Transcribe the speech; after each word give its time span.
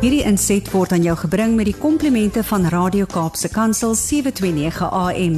Hierdie 0.00 0.22
inset 0.24 0.64
word 0.72 0.94
aan 0.96 1.02
jou 1.04 1.12
gebring 1.26 1.58
met 1.58 1.66
die 1.68 1.76
komplimente 1.76 2.40
van 2.48 2.62
Radio 2.72 3.04
Kaapse 3.04 3.50
Kansel 3.52 3.92
729 3.92 4.86
AM. 4.96 5.34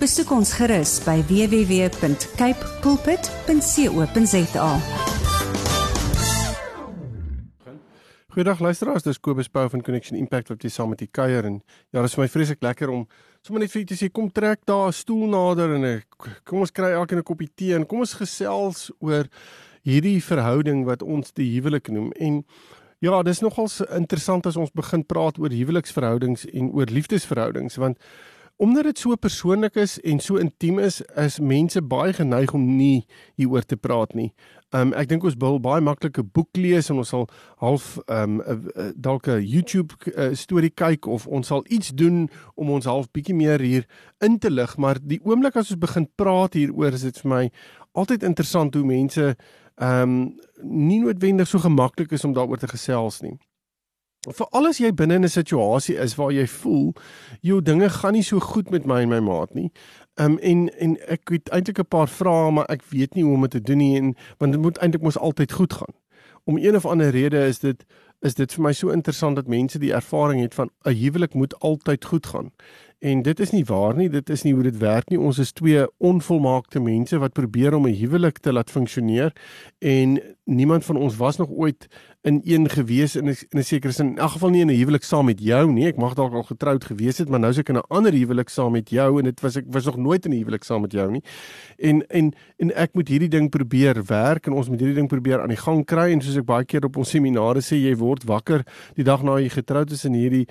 Besoek 0.00 0.30
ons 0.32 0.54
gerus 0.56 0.94
by 1.04 1.18
www.cape 1.28 2.70
pulpit.co.za. 2.80 4.68
Goeiedag 8.32 8.62
luisteraars, 8.64 9.04
dis 9.04 9.20
Kobus 9.20 9.52
Pau 9.52 9.66
van 9.68 9.84
Connection 9.84 10.16
Impact 10.16 10.48
wat 10.48 10.64
jy 10.64 10.72
saam 10.72 10.94
met 10.94 11.04
die 11.04 11.10
kuier 11.12 11.44
en 11.44 11.60
ja, 11.92 12.00
dit 12.00 12.08
is 12.08 12.16
vir 12.16 12.24
my 12.24 12.30
vreeslik 12.32 12.64
lekker 12.64 12.94
om 12.96 13.04
sommer 13.44 13.66
net 13.66 13.74
vir 13.74 13.82
julle 13.82 13.92
te 13.92 14.00
sê 14.00 14.08
kom 14.08 14.32
trek 14.32 14.64
daar 14.64 14.88
'n 14.88 14.96
stoel 14.96 15.28
nader 15.28 15.76
en 15.76 15.84
ek, 15.84 16.08
kom 16.48 16.64
ons 16.64 16.72
kry 16.72 16.96
elkeen 16.96 17.20
'n 17.20 17.28
koppie 17.28 17.52
tee 17.52 17.76
en 17.76 17.84
kom 17.84 18.00
ons 18.00 18.16
gesels 18.16 18.88
oor 18.98 19.28
hierdie 19.84 20.24
verhouding 20.24 20.88
wat 20.88 21.04
ons 21.04 21.36
die 21.36 21.52
huwelik 21.52 21.92
noem 21.92 22.12
en 22.16 22.44
ja, 23.06 23.22
dis 23.22 23.42
nogal 23.44 23.68
interessant 23.96 24.46
as 24.48 24.56
ons 24.60 24.72
begin 24.74 25.04
praat 25.06 25.38
oor 25.38 25.52
huweliksverhoudings 25.54 26.46
en 26.52 26.72
oor 26.74 26.90
liefdesverhoudings 26.90 27.78
want 27.82 28.00
omdat 28.56 28.86
dit 28.88 28.98
so 28.98 29.14
persoonlik 29.20 29.74
is 29.76 29.98
en 30.00 30.20
so 30.20 30.40
intiem 30.40 30.78
is, 30.80 31.02
is 31.20 31.34
mense 31.44 31.80
baie 31.84 32.14
geneig 32.16 32.54
om 32.56 32.62
nie 32.76 33.02
hieroor 33.36 33.66
te 33.68 33.76
praat 33.76 34.14
nie. 34.16 34.30
Um 34.72 34.94
ek 34.96 35.10
dink 35.10 35.26
ons 35.28 35.36
wil 35.42 35.58
baie 35.60 35.84
maklike 35.84 36.24
boek 36.24 36.56
lees 36.56 36.88
en 36.90 37.02
ons 37.02 37.12
sal 37.12 37.26
half 37.60 37.98
um 38.08 38.40
dalk 38.96 39.28
'n 39.28 39.44
YouTube 39.44 39.92
uh, 40.16 40.32
storie 40.32 40.72
kyk 40.72 41.06
of 41.06 41.26
ons 41.26 41.52
sal 41.52 41.64
iets 41.68 41.92
doen 41.92 42.30
om 42.56 42.70
ons 42.70 42.88
half 42.88 43.12
bietjie 43.12 43.36
meer 43.36 43.60
hier 43.60 43.84
in 44.24 44.38
te 44.38 44.50
lig, 44.50 44.76
maar 44.78 44.96
die 45.02 45.20
oomblik 45.22 45.56
as 45.56 45.70
ons 45.70 45.80
begin 45.80 46.08
praat 46.16 46.54
hieroor 46.54 46.96
is 46.96 47.04
dit 47.04 47.18
vir 47.18 47.30
my 47.30 47.50
altyd 47.92 48.22
interessant 48.22 48.74
hoe 48.74 48.84
mense 48.84 49.36
um 49.80 50.36
nie 50.62 51.00
noodwendig 51.00 51.48
so 51.48 51.58
gemaklik 51.58 52.12
is 52.12 52.24
om 52.24 52.32
daaroor 52.32 52.58
te 52.58 52.68
gesels 52.68 53.20
nie 53.20 53.38
veral 54.34 54.66
as 54.66 54.80
jy 54.80 54.92
binne 54.92 55.18
'n 55.18 55.28
situasie 55.28 55.96
is 55.96 56.16
waar 56.16 56.32
jy 56.32 56.46
voel 56.46 56.94
jou 57.42 57.60
dinge 57.62 57.88
gaan 57.88 58.12
nie 58.12 58.22
so 58.22 58.40
goed 58.40 58.70
met 58.70 58.86
my 58.86 59.02
en 59.02 59.08
my 59.08 59.20
maat 59.20 59.54
nie. 59.54 59.70
Ehm 60.18 60.32
um, 60.32 60.38
en 60.38 60.68
en 60.78 60.96
ek 61.08 61.28
het 61.28 61.48
eintlik 61.50 61.78
'n 61.78 61.88
paar 61.88 62.08
vrae 62.08 62.50
maar 62.50 62.66
ek 62.68 62.82
weet 62.90 63.14
nie 63.14 63.24
hoe 63.24 63.34
om 63.34 63.40
dit 63.42 63.50
te 63.50 63.60
doen 63.60 63.78
nie 63.78 63.96
en 63.96 64.14
want 64.38 64.52
dit 64.52 64.60
moet 64.60 64.78
eintlik 64.78 65.02
mos 65.02 65.18
altyd 65.18 65.52
goed 65.52 65.72
gaan. 65.72 65.94
Om 66.44 66.58
een 66.58 66.76
of 66.76 66.86
ander 66.86 67.10
rede 67.10 67.46
is 67.46 67.58
dit 67.58 67.84
is 68.22 68.34
dit 68.34 68.52
vir 68.52 68.62
my 68.62 68.72
so 68.72 68.90
interessant 68.90 69.36
dat 69.36 69.46
mense 69.46 69.78
die 69.78 69.92
ervaring 69.92 70.40
het 70.40 70.54
van 70.54 70.70
'n 70.84 70.94
huwelik 70.94 71.34
moet 71.34 71.60
altyd 71.60 72.04
goed 72.04 72.26
gaan. 72.26 72.52
En 72.98 73.22
dit 73.22 73.40
is 73.40 73.50
nie 73.52 73.64
waar 73.64 73.96
nie, 73.96 74.08
dit 74.08 74.30
is 74.30 74.42
nie 74.42 74.54
hoe 74.56 74.62
dit 74.64 74.76
werk 74.80 75.10
nie. 75.12 75.18
Ons 75.20 75.36
is 75.38 75.52
twee 75.52 75.82
onvolmaakte 76.00 76.80
mense 76.80 77.18
wat 77.20 77.34
probeer 77.36 77.74
om 77.76 77.86
'n 77.86 77.92
huwelik 77.92 78.38
te 78.38 78.52
laat 78.52 78.70
funksioneer 78.70 79.32
en 79.78 80.20
niemand 80.44 80.84
van 80.84 80.96
ons 80.96 81.16
was 81.16 81.36
nog 81.36 81.50
ooit 81.50 81.86
in 82.22 82.40
een 82.44 82.68
gewees 82.68 83.16
in 83.16 83.28
'n 83.28 83.36
in 83.50 83.58
'n 83.58 83.62
sekere 83.62 83.92
sin 83.92 84.06
in 84.06 84.18
elk 84.18 84.30
geval 84.30 84.50
nie 84.50 84.60
in 84.60 84.70
'n 84.70 84.78
huwelik 84.78 85.02
saam 85.02 85.24
met 85.24 85.40
jou 85.40 85.72
nie. 85.72 85.86
Ek 85.86 85.96
mag 85.96 86.14
dalk 86.14 86.32
al 86.32 86.42
getroud 86.42 86.84
gewees 86.84 87.18
het, 87.18 87.28
maar 87.28 87.40
nou 87.40 87.50
is 87.50 87.58
ek 87.58 87.68
in 87.68 87.76
'n 87.76 87.88
ander 87.88 88.12
huwelik 88.12 88.48
saam 88.48 88.72
met 88.72 88.90
jou 88.90 89.18
en 89.18 89.24
dit 89.24 89.40
was 89.40 89.56
ek 89.56 89.64
was 89.68 89.84
nog 89.84 89.96
nooit 89.96 90.24
in 90.24 90.32
'n 90.32 90.36
huwelik 90.36 90.64
saam 90.64 90.80
met 90.80 90.92
jou 90.92 91.10
nie. 91.10 91.22
En 91.78 92.06
en 92.08 92.32
en 92.56 92.74
ek 92.74 92.94
moet 92.94 93.08
hierdie 93.08 93.28
ding 93.28 93.50
probeer 93.50 94.04
werk 94.04 94.46
en 94.46 94.52
ons 94.52 94.68
moet 94.68 94.80
hierdie 94.80 94.96
ding 94.96 95.08
probeer 95.08 95.40
aan 95.40 95.48
die 95.48 95.56
gang 95.56 95.84
kry 95.84 96.12
en 96.12 96.20
soos 96.20 96.36
ek 96.36 96.44
baie 96.44 96.64
keer 96.64 96.84
op 96.84 96.96
ons 96.96 97.10
seminare 97.10 97.60
sê, 97.60 97.76
jy 97.76 97.96
word 97.96 98.24
wakker 98.24 98.64
die 98.94 99.04
dag 99.04 99.22
na 99.22 99.36
jy 99.36 99.48
getroud 99.48 99.90
is 99.90 100.04
in 100.04 100.12
hierdie 100.12 100.46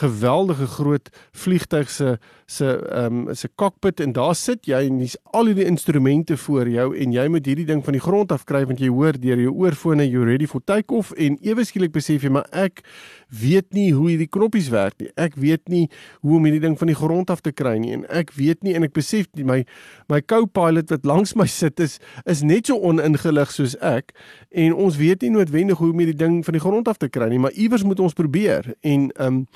geweldige 0.00 0.66
groot 0.66 1.10
vliegtyg 1.32 1.90
se 1.90 2.18
se 2.50 2.66
ehm 2.66 3.28
um, 3.28 3.34
se 3.34 3.48
cockpit. 3.54 4.00
En 4.00 4.12
daar 4.12 4.34
sit 4.34 4.66
jy 4.66 4.80
en 4.88 4.98
dis 4.98 5.16
al 5.30 5.50
hierdie 5.50 5.66
instrumente 5.68 6.36
voor 6.36 6.68
jou 6.68 6.88
en 6.96 7.12
jy 7.12 7.26
moet 7.30 7.46
hierdie 7.46 7.66
ding 7.68 7.84
van 7.84 7.94
die 7.94 8.02
grond 8.02 8.32
af 8.32 8.44
kry 8.44 8.64
want 8.66 8.80
jy 8.82 8.88
hoor 8.90 9.18
deur 9.20 9.38
jou 9.38 9.52
oorfone 9.54 10.08
you 10.08 10.24
ready 10.26 10.48
for 10.50 10.64
take 10.64 10.94
off 10.94 11.12
en 11.12 11.38
ewe 11.46 11.64
skielik 11.64 11.92
besef 11.94 12.24
jy 12.26 12.32
maar 12.34 12.48
ek 12.50 12.82
weet 13.30 13.70
nie 13.76 13.92
hoe 13.94 14.08
hierdie 14.08 14.28
knoppies 14.28 14.70
werk 14.74 14.98
nie. 14.98 15.10
Ek 15.14 15.36
weet 15.38 15.68
nie 15.70 15.86
hoe 16.24 16.36
om 16.40 16.48
hierdie 16.48 16.62
ding 16.64 16.78
van 16.78 16.90
die 16.90 16.98
grond 16.98 17.30
af 17.30 17.44
te 17.46 17.52
kry 17.52 17.76
nie. 17.78 17.92
En 17.94 18.06
ek 18.08 18.34
weet 18.34 18.64
nie 18.66 18.74
en 18.74 18.88
ek 18.88 18.96
besef 18.96 19.30
nie 19.38 19.46
my 19.46 19.60
my 20.10 20.20
co-pilot 20.20 20.90
wat 20.90 21.06
langs 21.06 21.36
my 21.38 21.46
sit 21.46 21.80
is 21.80 22.00
is 22.26 22.42
net 22.42 22.66
so 22.66 22.78
oningelig 22.78 23.54
soos 23.54 23.76
ek. 23.78 24.14
En 24.50 24.74
ons 24.74 24.96
weet 24.98 25.22
nie 25.22 25.34
noodwendig 25.36 25.78
hoe 25.78 25.92
om 25.92 26.02
hierdie 26.02 26.18
ding 26.18 26.40
van 26.46 26.58
die 26.58 26.62
grond 26.62 26.88
af 26.90 26.98
te 26.98 27.08
kry 27.08 27.30
nie, 27.30 27.38
maar 27.38 27.54
iewers 27.54 27.86
moet 27.86 28.00
ons 28.00 28.16
probeer. 28.16 28.74
En 28.80 29.10
ehm 29.10 29.44
um, 29.44 29.46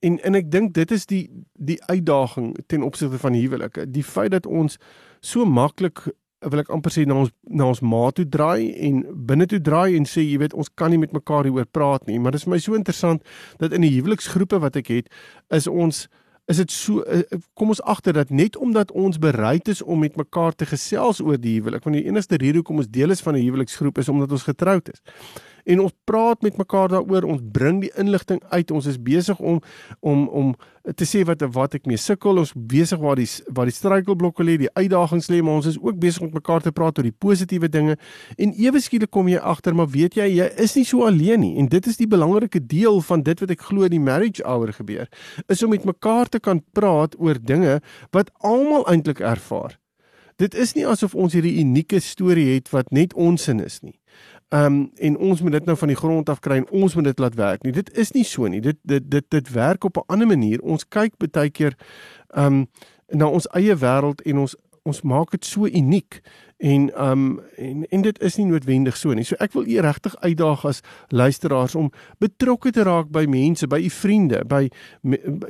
En 0.00 0.18
en 0.22 0.34
ek 0.38 0.50
dink 0.50 0.74
dit 0.74 0.90
is 0.94 1.06
die 1.06 1.24
die 1.52 1.78
uitdaging 1.90 2.56
ten 2.66 2.82
opsigte 2.82 3.18
van 3.18 3.34
huwelike. 3.34 3.90
Die 3.90 4.04
feit 4.04 4.30
dat 4.30 4.46
ons 4.46 4.78
so 5.20 5.44
maklik 5.44 6.06
wil 6.46 6.62
ek 6.62 6.70
amper 6.70 6.94
sê 6.94 7.02
na 7.06 7.16
ons 7.24 7.32
na 7.42 7.66
ons 7.72 7.80
ma 7.82 8.04
toe 8.14 8.26
draai 8.28 8.70
en 8.86 9.02
binne 9.26 9.48
toe 9.50 9.58
draai 9.58 9.96
en 9.98 10.06
sê 10.06 10.22
jy 10.22 10.38
weet 10.38 10.54
ons 10.54 10.70
kan 10.78 10.92
nie 10.94 11.00
met 11.02 11.14
mekaar 11.16 11.48
hieroor 11.48 11.66
praat 11.66 12.06
nie, 12.06 12.18
maar 12.22 12.34
dit 12.34 12.40
is 12.40 12.46
vir 12.46 12.54
my 12.54 12.60
so 12.62 12.78
interessant 12.78 13.24
dat 13.58 13.74
in 13.74 13.82
die 13.82 13.96
huweliksgroepe 13.96 14.60
wat 14.62 14.78
ek 14.78 14.92
het, 14.94 15.10
is 15.50 15.66
ons 15.66 16.06
is 16.48 16.62
dit 16.62 16.72
so 16.72 17.02
eh, 17.04 17.26
kom 17.58 17.74
ons 17.74 17.82
agter 17.84 18.14
dat 18.16 18.30
net 18.30 18.56
omdat 18.56 18.94
ons 18.96 19.18
bereid 19.20 19.68
is 19.68 19.82
om 19.82 20.00
met 20.00 20.16
mekaar 20.16 20.54
te 20.56 20.64
gesels 20.70 21.20
oor 21.20 21.36
die 21.36 21.58
huwelik, 21.58 21.82
want 21.84 21.98
die 21.98 22.06
enigste 22.06 22.38
rede 22.40 22.62
hoekom 22.62 22.80
ons 22.80 22.88
deel 22.88 23.12
is 23.12 23.20
van 23.20 23.34
'n 23.34 23.42
huweliksgroep 23.42 23.98
is 23.98 24.08
omdat 24.08 24.32
ons 24.32 24.46
getroud 24.46 24.88
is 24.88 25.02
en 25.68 25.84
ons 25.84 25.94
praat 26.08 26.42
met 26.42 26.56
mekaar 26.56 26.88
daaroor, 26.92 27.26
ons 27.28 27.44
bring 27.52 27.82
die 27.84 27.92
inligting 28.00 28.40
uit. 28.48 28.70
Ons 28.72 28.88
is 28.88 28.98
besig 29.02 29.38
om 29.38 29.60
om 30.00 30.26
om 30.28 30.54
te 30.96 31.04
sê 31.04 31.20
wat 31.28 31.42
wat 31.52 31.76
ek 31.76 31.88
mee 31.90 32.00
sukkel. 32.00 32.40
Ons 32.40 32.54
besig 32.56 33.00
waar 33.02 33.18
die 33.20 33.28
waar 33.54 33.68
die 33.68 33.76
struikelblokke 33.76 34.46
lê, 34.46 34.56
die 34.62 34.72
uitdagings 34.72 35.28
lê, 35.32 35.42
maar 35.44 35.60
ons 35.60 35.68
is 35.68 35.80
ook 35.80 35.98
besig 36.00 36.24
om 36.24 36.32
mekaar 36.32 36.64
te 36.64 36.72
praat 36.72 36.98
oor 36.98 37.08
die 37.08 37.16
positiewe 37.26 37.68
dinge. 37.72 37.98
En 38.38 38.54
ewe 38.56 38.80
skielik 38.80 39.12
kom 39.14 39.28
jy 39.28 39.40
agter, 39.40 39.76
maar 39.76 39.90
weet 39.92 40.16
jy, 40.16 40.28
jy 40.38 40.48
is 40.56 40.76
nie 40.78 40.86
so 40.88 41.04
alleen 41.08 41.44
nie. 41.44 41.54
En 41.60 41.68
dit 41.68 41.90
is 41.90 42.00
die 42.00 42.08
belangrike 42.08 42.62
deel 42.64 43.02
van 43.10 43.24
dit 43.26 43.44
wat 43.44 43.52
ek 43.52 43.66
glo 43.68 43.88
in 43.88 43.96
die 43.96 44.02
marriage 44.02 44.44
hour 44.46 44.72
gebeur, 44.72 45.10
is 45.48 45.62
om 45.62 45.74
met 45.74 45.84
mekaar 45.88 46.32
te 46.32 46.40
kan 46.40 46.62
praat 46.72 47.18
oor 47.20 47.36
dinge 47.36 47.80
wat 48.16 48.32
almal 48.40 48.88
eintlik 48.88 49.20
ervaar. 49.20 49.76
Dit 50.38 50.54
is 50.54 50.76
nie 50.76 50.86
asof 50.86 51.16
ons 51.18 51.34
hierdie 51.34 51.56
unieke 51.58 51.98
storie 52.00 52.52
het 52.52 52.68
wat 52.70 52.92
net 52.94 53.14
ons 53.18 53.48
in 53.50 53.58
is 53.64 53.80
nie. 53.82 53.96
Ehm 54.48 54.64
um, 54.64 54.90
en 54.96 55.16
ons 55.18 55.40
moet 55.42 55.52
dit 55.52 55.64
nou 55.64 55.76
van 55.76 55.88
die 55.88 55.96
grond 55.96 56.28
af 56.28 56.38
kry 56.40 56.56
en 56.56 56.70
ons 56.70 56.94
moet 56.94 57.04
dit 57.04 57.18
laat 57.18 57.34
werk 57.34 57.62
nie. 57.62 57.72
Dit 57.72 57.90
is 57.92 58.12
nie 58.12 58.24
so 58.24 58.46
nie. 58.48 58.60
Dit 58.64 58.78
dit 58.82 59.10
dit 59.10 59.24
dit 59.28 59.50
werk 59.52 59.84
op 59.84 59.96
'n 59.96 60.06
ander 60.06 60.26
manier. 60.26 60.62
Ons 60.62 60.88
kyk 60.88 61.12
baie 61.16 61.50
keer 61.50 61.76
ehm 62.28 62.46
um, 62.46 62.66
na 63.08 63.26
ons 63.26 63.48
eie 63.52 63.76
wêreld 63.76 64.20
en 64.22 64.38
ons 64.38 64.56
ons 64.82 65.02
maak 65.02 65.30
dit 65.30 65.44
so 65.44 65.66
uniek 65.66 66.20
en 66.58 67.04
um 67.10 67.40
en 67.56 67.86
en 67.88 68.02
dit 68.02 68.20
is 68.22 68.36
nie 68.36 68.46
noodwendig 68.46 68.96
so 68.98 69.14
nie. 69.14 69.22
So 69.24 69.38
ek 69.38 69.52
wil 69.54 69.66
u 69.66 69.76
regtig 69.80 70.16
uitdaag 70.24 70.64
as 70.66 70.80
luisteraars 71.14 71.74
om 71.78 71.90
betrokke 72.18 72.72
te 72.74 72.82
raak 72.82 73.12
by 73.14 73.24
mense, 73.30 73.66
by 73.70 73.78
u 73.78 73.90
vriende, 73.94 74.40
by 74.48 74.64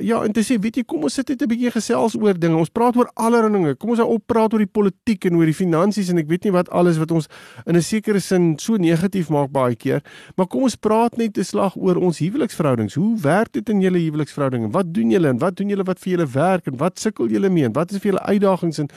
ja, 0.05 0.21
en 0.21 0.35
te 0.35 0.43
sê, 0.45 0.59
weet 0.61 0.77
jy, 0.77 0.83
kom 0.85 1.07
ons 1.09 1.17
sit 1.17 1.29
net 1.33 1.41
'n 1.41 1.49
bietjie 1.49 1.71
gesels 1.73 2.15
oor 2.15 2.37
dinge. 2.37 2.57
Ons 2.57 2.69
praat 2.69 2.95
oor 2.95 3.09
allerlei 3.15 3.51
dinge. 3.57 3.75
Kom 3.75 3.89
ons 3.89 3.99
op 3.99 4.23
praat 4.27 4.53
oor 4.53 4.59
die 4.59 4.69
politiek 4.69 5.25
en 5.25 5.35
oor 5.35 5.45
die 5.45 5.53
finansies 5.53 6.09
en 6.09 6.17
ek 6.17 6.27
weet 6.27 6.43
nie 6.43 6.53
wat 6.53 6.69
alles 6.69 6.97
wat 6.97 7.11
ons 7.11 7.27
in 7.65 7.75
'n 7.75 7.81
sekere 7.81 8.19
sin 8.19 8.59
so 8.59 8.77
negatief 8.77 9.29
maak 9.29 9.51
baie 9.51 9.75
keer, 9.75 10.03
maar 10.37 10.47
kom 10.47 10.63
ons 10.63 10.75
praat 10.75 11.17
net 11.17 11.37
'n 11.37 11.43
slag 11.43 11.75
oor 11.75 11.95
ons 11.97 12.19
huweliksverhoudings. 12.19 12.93
Hoe 12.93 13.17
werk 13.17 13.51
dit 13.51 13.69
in 13.69 13.81
julle 13.81 13.97
huweliksverhouding? 13.97 14.71
Wat 14.71 14.93
doen 14.93 15.09
julle 15.09 15.27
en 15.27 15.39
wat 15.39 15.55
doen 15.55 15.69
julle 15.69 15.83
wat 15.83 15.99
vir 15.99 16.17
julle 16.17 16.27
werk 16.27 16.67
en 16.67 16.77
wat 16.77 16.99
sukkel 16.99 17.27
julle 17.27 17.49
mee 17.49 17.65
en 17.65 17.73
wat 17.73 17.91
is 17.91 17.97
vir 17.97 18.11
julle 18.11 18.25
uitdagings 18.25 18.79
en 18.79 18.89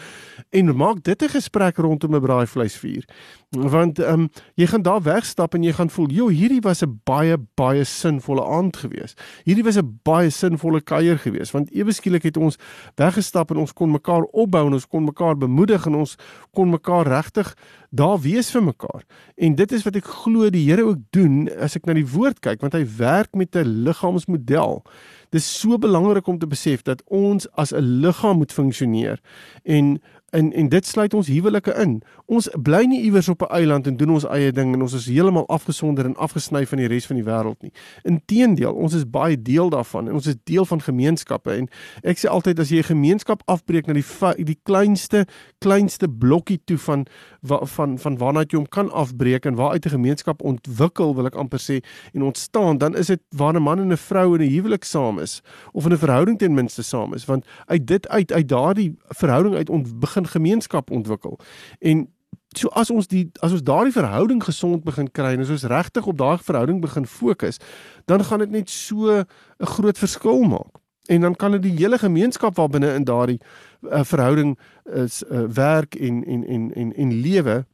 en 0.51 0.77
maak 0.77 1.03
dit 1.03 1.23
'n 1.23 1.29
gesprek 1.29 1.77
rond 1.77 2.02
rondom 2.03 2.21
'n 2.21 2.27
braaivleisvuur. 2.27 3.05
Want 3.51 3.99
ehm 3.99 4.21
um, 4.21 4.29
jy 4.55 4.67
gaan 4.67 4.83
daar 4.83 5.03
wegstap 5.03 5.55
en 5.55 5.63
jy 5.63 5.73
gaan 5.73 5.91
voel, 5.91 6.11
"Jo, 6.11 6.29
hierdie 6.29 6.61
was 6.61 6.83
'n 6.83 7.01
baie 7.05 7.37
baie 7.55 7.85
sinvolle 7.85 8.45
aand 8.45 8.77
gewees. 8.77 9.15
Hierdie 9.45 9.65
was 9.65 9.77
'n 9.77 10.01
baie 10.03 10.31
sinvolle 10.31 10.81
kuier 10.81 11.19
gewees." 11.19 11.51
Want 11.51 11.71
ewe 11.71 11.93
skielik 11.93 12.23
het 12.23 12.37
ons 12.37 12.57
weggestap 12.95 13.51
en 13.51 13.57
ons 13.57 13.73
kon 13.73 13.91
mekaar 13.91 14.23
opbou 14.23 14.67
en 14.67 14.73
ons 14.73 14.87
kon 14.87 15.05
mekaar 15.05 15.37
bemoedig 15.37 15.87
en 15.87 15.95
ons 15.95 16.17
kon 16.51 16.71
mekaar 16.71 17.07
regtig 17.07 17.55
daar 17.91 18.21
wees 18.21 18.51
vir 18.51 18.63
mekaar. 18.63 19.05
En 19.37 19.55
dit 19.55 19.73
is 19.73 19.83
wat 19.83 19.97
ek 19.97 20.05
glo 20.05 20.51
die 20.51 20.71
Here 20.71 20.85
ook 20.85 20.99
doen 21.11 21.49
as 21.61 21.77
ek 21.77 21.87
na 21.87 21.93
die 21.93 22.07
woord 22.09 22.41
kyk, 22.41 22.61
want 22.61 22.73
hy 22.73 22.87
werk 22.97 23.35
met 23.35 23.57
'n 23.57 23.85
liggaamsmodel. 23.85 24.83
Dis 25.31 25.61
so 25.61 25.79
belangrik 25.79 26.27
om 26.27 26.39
te 26.39 26.47
besef 26.47 26.83
dat 26.83 27.03
ons 27.07 27.47
as 27.57 27.73
'n 27.73 28.01
liggaam 28.01 28.37
moet 28.37 28.53
funksioneer 28.53 29.21
en 29.65 30.01
en 30.33 30.53
en 30.53 30.69
dit 30.69 30.87
sluit 30.87 31.15
ons 31.15 31.27
huwelike 31.29 31.75
in. 31.83 31.99
Ons 32.27 32.49
bly 32.65 32.83
nie 32.89 33.03
iewers 33.05 33.29
op 33.29 33.43
'n 33.43 33.53
eiland 33.53 33.87
en 33.87 33.97
doen 33.97 34.11
ons 34.11 34.25
eie 34.25 34.53
ding 34.53 34.75
en 34.75 34.83
ons 34.83 34.93
is 34.93 35.07
heeltemal 35.07 35.49
afgesonder 35.49 36.05
en 36.05 36.17
afgesny 36.17 36.67
van 36.67 36.79
die 36.79 36.89
res 36.89 37.07
van 37.07 37.17
die 37.17 37.25
wêreld 37.25 37.63
nie. 37.63 37.73
Inteendeel, 38.03 38.73
ons 38.73 38.95
is 38.95 39.05
baie 39.05 39.43
deel 39.43 39.71
daarvan 39.71 40.09
en 40.09 40.15
ons 40.15 40.27
is 40.27 40.37
deel 40.45 40.65
van 40.65 40.81
gemeenskappe 40.81 41.53
en 41.53 41.69
ek 42.03 42.19
sê 42.19 42.29
altyd 42.29 42.61
as 42.61 42.69
jy 42.69 42.79
'n 42.79 42.95
gemeenskap 42.95 43.43
afbreek 43.47 43.87
na 43.87 43.93
die 43.93 44.05
die 44.45 44.59
kleinste 44.63 45.27
kleinste 45.59 46.09
blokkie 46.09 46.61
toe 46.65 46.79
van 46.79 47.07
wa, 47.41 47.65
van 47.65 47.99
van 47.99 48.19
waarna 48.19 48.45
jy 48.49 48.57
hom 48.57 48.69
kan 48.69 48.91
afbreek 48.91 49.45
en 49.47 49.55
waaruit 49.55 49.87
'n 49.87 49.97
gemeenskap 49.99 50.43
ontwikkel, 50.43 51.15
wil 51.15 51.27
ek 51.27 51.35
amper 51.35 51.59
sê, 51.59 51.83
en 52.15 52.23
ontstaan, 52.23 52.79
dan 52.79 52.97
is 52.97 53.07
dit 53.07 53.21
waar 53.37 53.55
'n 53.55 53.63
man 53.63 53.79
en 53.81 53.93
'n 53.93 53.97
vrou 53.97 54.35
in 54.35 54.43
'n 54.43 54.53
huwelik 54.55 54.85
saam 54.85 55.19
is 55.19 55.43
of 55.73 55.85
in 55.85 55.93
'n 55.93 55.99
verhouding 55.99 56.39
ten 56.39 56.55
minste 56.55 56.83
saam 56.83 57.15
is, 57.15 57.25
want 57.25 57.45
uit 57.67 57.87
dit 57.87 58.09
uit 58.09 58.33
uit 58.33 58.49
daardie 58.49 58.97
verhouding 59.09 59.55
uit 59.55 59.71
ont 59.71 60.01
begin 60.01 60.22
gemeenskap 60.27 60.91
ontwikkel. 60.91 61.39
En 61.79 62.09
so 62.49 62.69
as 62.69 62.91
ons 62.91 63.07
die 63.09 63.31
as 63.41 63.53
ons 63.53 63.63
daardie 63.63 63.93
verhouding 63.93 64.45
gesond 64.45 64.85
begin 64.85 65.11
kry 65.11 65.33
en 65.33 65.41
as 65.41 65.51
ons 65.51 65.65
regtig 65.73 66.07
op 66.07 66.19
daardie 66.19 66.45
verhouding 66.45 66.81
begin 66.81 67.07
fokus, 67.07 67.61
dan 68.05 68.25
gaan 68.25 68.39
dit 68.39 68.51
net 68.51 68.71
so 68.71 69.21
'n 69.21 69.27
groot 69.59 69.99
verskil 69.99 70.43
maak. 70.43 70.81
En 71.07 71.21
dan 71.21 71.35
kan 71.35 71.51
dit 71.51 71.63
die 71.63 71.77
hele 71.77 71.99
gemeenskap 71.99 72.57
waar 72.57 72.69
binne 72.69 72.95
in 72.95 73.05
daardie 73.05 73.41
uh, 73.81 74.05
verhouding 74.05 74.59
is 74.85 75.23
uh, 75.31 75.45
werk 75.45 75.95
en 75.95 76.25
en 76.25 76.47
en 76.47 76.75
en 76.75 76.95
en 76.95 77.13
lewe 77.13 77.67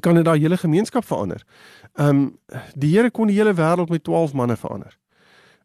kan 0.00 0.14
dit 0.14 0.24
daai 0.24 0.40
hele 0.40 0.56
gemeenskap 0.56 1.04
verander. 1.04 1.42
Um, 1.94 2.38
die 2.74 2.90
Here 2.96 3.10
kon 3.10 3.26
die 3.26 3.36
hele 3.36 3.54
wêreld 3.54 3.88
met 3.88 4.04
12 4.04 4.32
manne 4.32 4.56
verander. 4.56 4.98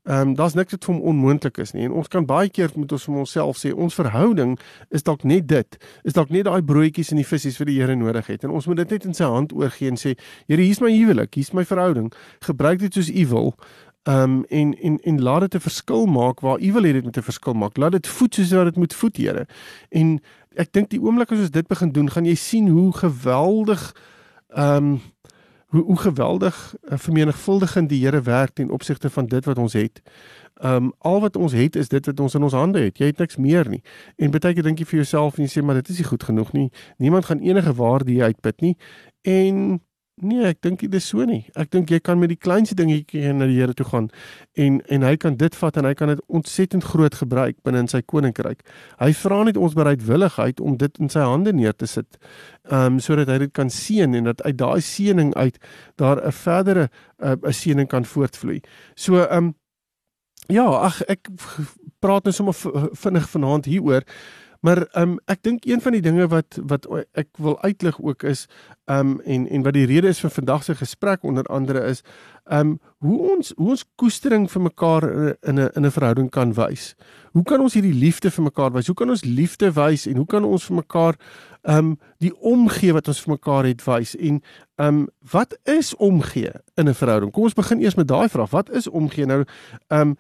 Ehm 0.04 0.28
um, 0.30 0.36
daar's 0.36 0.54
niks 0.54 0.72
wat 0.72 0.86
vir 0.86 0.96
hom 0.96 1.04
onmoontlik 1.04 1.58
is 1.62 1.72
nie. 1.72 1.84
En 1.86 1.92
ons 1.92 2.08
kan 2.08 2.26
baie 2.26 2.50
keer 2.50 2.72
met 2.76 2.92
ons 2.92 3.04
vir 3.04 3.18
onsself 3.22 3.60
sê 3.62 3.70
ons 3.74 3.94
verhouding 3.94 4.56
is 4.90 5.04
dalk 5.04 5.24
net 5.24 5.46
dit. 5.48 5.78
Is 6.04 6.18
dalk 6.18 6.30
net 6.34 6.48
daai 6.48 6.64
broodjies 6.66 7.12
en 7.14 7.22
die 7.22 7.28
visse 7.28 7.54
wat 7.60 7.70
die 7.70 7.78
Here 7.78 7.96
nodig 7.96 8.28
het. 8.28 8.44
En 8.44 8.50
ons 8.50 8.66
moet 8.66 8.82
dit 8.82 8.90
net 8.90 9.06
in 9.06 9.14
sy 9.14 9.30
hand 9.30 9.54
oorgee 9.54 9.92
en 9.94 10.02
sê, 10.02 10.16
Here, 10.48 10.62
hier's 10.62 10.82
my 10.82 10.90
huwelik, 10.90 11.36
hier's 11.38 11.54
my 11.54 11.66
verhouding. 11.66 12.10
Gebruik 12.42 12.80
dit 12.80 12.94
soos 12.94 13.14
u 13.14 13.28
wil. 13.28 13.54
Ehm 14.10 14.24
um, 14.24 14.44
en 14.50 14.74
en 14.82 14.98
en 15.00 15.22
laat 15.22 15.42
dit 15.42 15.56
'n 15.56 15.68
verskil 15.70 16.06
maak 16.06 16.40
waar 16.40 16.58
u 16.60 16.72
wil 16.74 16.84
hê 16.84 16.94
dit 16.94 17.04
moet 17.04 17.18
'n 17.18 17.22
verskil 17.22 17.54
maak. 17.54 17.78
Laat 17.78 17.92
dit 17.92 18.08
voed 18.08 18.36
soos 18.36 18.52
wat 18.52 18.66
dit 18.66 18.76
moet 18.76 18.94
voed, 18.94 19.18
Here. 19.18 19.46
En 19.90 20.20
ek 20.56 20.74
dink 20.74 20.90
die 20.90 21.02
oomblik 21.02 21.32
as 21.32 21.40
ons 21.40 21.52
dit 21.52 21.68
begin 21.68 21.92
doen, 21.92 22.10
gaan 22.10 22.26
jy 22.26 22.36
sien 22.36 22.68
hoe 22.68 22.92
geweldig 22.94 23.94
ehm 24.50 24.76
um, 24.76 25.02
hoe 25.72 25.84
hoe 25.84 25.98
geweldig 25.98 26.76
uh, 26.84 26.98
vermenigvuldigend 26.98 27.90
die 27.90 28.04
Here 28.04 28.22
werk 28.22 28.54
ten 28.54 28.70
opsigte 28.70 29.10
van 29.10 29.26
dit 29.26 29.46
wat 29.46 29.58
ons 29.58 29.74
het. 29.74 30.02
Um 30.64 30.92
al 30.98 31.22
wat 31.24 31.36
ons 31.36 31.54
het 31.58 31.76
is 31.76 31.90
dit 31.90 32.06
wat 32.06 32.20
ons 32.20 32.36
in 32.36 32.44
ons 32.44 32.54
hande 32.54 32.80
het. 32.80 32.98
Jy 33.00 33.06
het 33.14 33.18
niks 33.24 33.38
meer 33.38 33.70
nie. 33.70 33.82
En 34.18 34.32
baie 34.32 34.54
keer 34.54 34.68
dink 34.68 34.84
jy 34.84 34.86
vir 34.86 35.02
jouself 35.02 35.40
en 35.40 35.48
jy 35.48 35.52
sê 35.54 35.64
maar 35.66 35.80
dit 35.80 35.90
is 35.90 36.04
nie 36.04 36.10
goed 36.12 36.24
genoeg 36.28 36.52
nie. 36.54 36.68
Niemand 36.98 37.26
gaan 37.26 37.40
enige 37.40 37.74
waarde 37.74 38.20
uitput 38.24 38.62
nie. 38.62 38.76
En 39.22 39.80
Nee, 40.20 40.44
ek 40.46 40.60
dink 40.62 40.82
dit 40.84 40.94
is 40.94 41.06
so 41.08 41.24
nie. 41.26 41.46
Ek 41.58 41.72
dink 41.72 41.90
jy 41.90 41.98
kan 42.04 42.20
met 42.20 42.30
die 42.30 42.38
kleinste 42.38 42.76
dingetjie 42.78 43.32
na 43.34 43.48
die 43.50 43.56
Here 43.58 43.74
toe 43.74 43.88
gaan 43.88 44.10
en 44.60 44.82
en 44.92 45.06
hy 45.08 45.16
kan 45.18 45.38
dit 45.40 45.56
vat 45.56 45.78
en 45.80 45.88
hy 45.88 45.94
kan 45.98 46.12
dit 46.12 46.22
ontsettend 46.28 46.84
groot 46.84 47.16
gebruik 47.16 47.58
binne 47.66 47.82
in 47.82 47.90
sy 47.90 48.04
koninkryk. 48.06 48.62
Hy 49.00 49.10
vra 49.18 49.40
net 49.48 49.58
ons 49.58 49.74
bereidwilligheid 49.78 50.60
om 50.62 50.76
dit 50.78 51.00
in 51.02 51.10
sy 51.10 51.24
hande 51.26 51.56
neer 51.56 51.74
te 51.74 51.90
sit. 51.90 52.20
Ehm 52.70 52.98
um, 52.98 53.00
sodat 53.02 53.32
hy 53.32 53.40
dit 53.48 53.54
kan 53.56 53.72
seën 53.72 54.14
en 54.20 54.30
dat 54.30 54.44
uit 54.46 54.58
daai 54.60 54.82
seëning 54.84 55.34
uit 55.34 55.58
daar 55.98 56.22
'n 56.22 56.32
verdere 56.32 56.90
eh, 57.18 57.32
'n 57.32 57.48
uh, 57.48 57.52
seëning 57.52 57.88
kan 57.88 58.06
voortvloei. 58.06 58.62
So 58.96 59.24
ehm 59.24 59.38
um, 59.38 59.56
ja, 60.50 60.68
ag 60.68 61.02
ek 61.08 61.30
praat 62.00 62.24
nou 62.24 62.34
sommer 62.34 62.54
vinnig 62.94 63.30
vanaand 63.30 63.66
hieroor. 63.66 64.04
Maar 64.62 64.84
um, 64.98 65.16
ek 65.26 65.42
dink 65.42 65.66
een 65.66 65.82
van 65.82 65.96
die 65.98 66.04
dinge 66.06 66.28
wat 66.30 66.60
wat 66.70 66.86
ek 67.18 67.30
wil 67.42 67.58
uitlig 67.62 67.98
ook 68.02 68.24
is 68.30 68.46
um, 68.86 69.18
en 69.26 69.48
en 69.50 69.64
wat 69.66 69.74
die 69.74 69.88
rede 69.90 70.12
is 70.14 70.22
vir 70.22 70.30
vandag 70.30 70.64
se 70.64 70.76
gesprek 70.78 71.24
onder 71.26 71.44
andere 71.50 71.82
is 71.90 72.04
um, 72.46 72.78
hoe 73.02 73.18
ons 73.32 73.54
hoe 73.58 73.70
ons 73.74 73.86
koestering 73.96 74.46
vir 74.52 74.62
mekaar 74.62 75.08
in 75.42 75.60
'n 75.60 75.70
in 75.76 75.86
'n 75.86 75.92
verhouding 75.92 76.30
kan 76.30 76.54
wys. 76.54 76.94
Hoe 77.32 77.44
kan 77.44 77.62
ons 77.62 77.74
hierdie 77.74 77.94
liefde 77.94 78.32
vir 78.32 78.44
mekaar 78.44 78.72
wys? 78.72 78.88
Hoe 78.88 78.96
kan 78.96 79.10
ons 79.10 79.24
liefde 79.24 79.72
wys 79.72 80.06
en 80.06 80.16
hoe 80.16 80.26
kan 80.26 80.44
ons 80.44 80.66
vir 80.66 80.76
mekaar 80.76 81.16
um, 81.64 81.98
die 82.18 82.34
omgee 82.40 82.94
wat 82.94 83.08
ons 83.08 83.22
vir 83.22 83.34
mekaar 83.34 83.66
het 83.66 83.84
wys? 83.84 84.16
En 84.16 84.42
um, 84.76 85.08
wat 85.32 85.58
is 85.64 85.96
omgee 85.96 86.54
in 86.76 86.90
'n 86.90 86.94
verhouding? 86.94 87.32
Kom 87.32 87.44
ons 87.44 87.54
begin 87.54 87.82
eers 87.82 87.96
met 87.96 88.08
daai 88.08 88.30
vraag. 88.30 88.50
Wat 88.50 88.70
is 88.70 88.88
omgee? 88.88 89.26
Nou 89.26 89.44
um, 89.88 90.18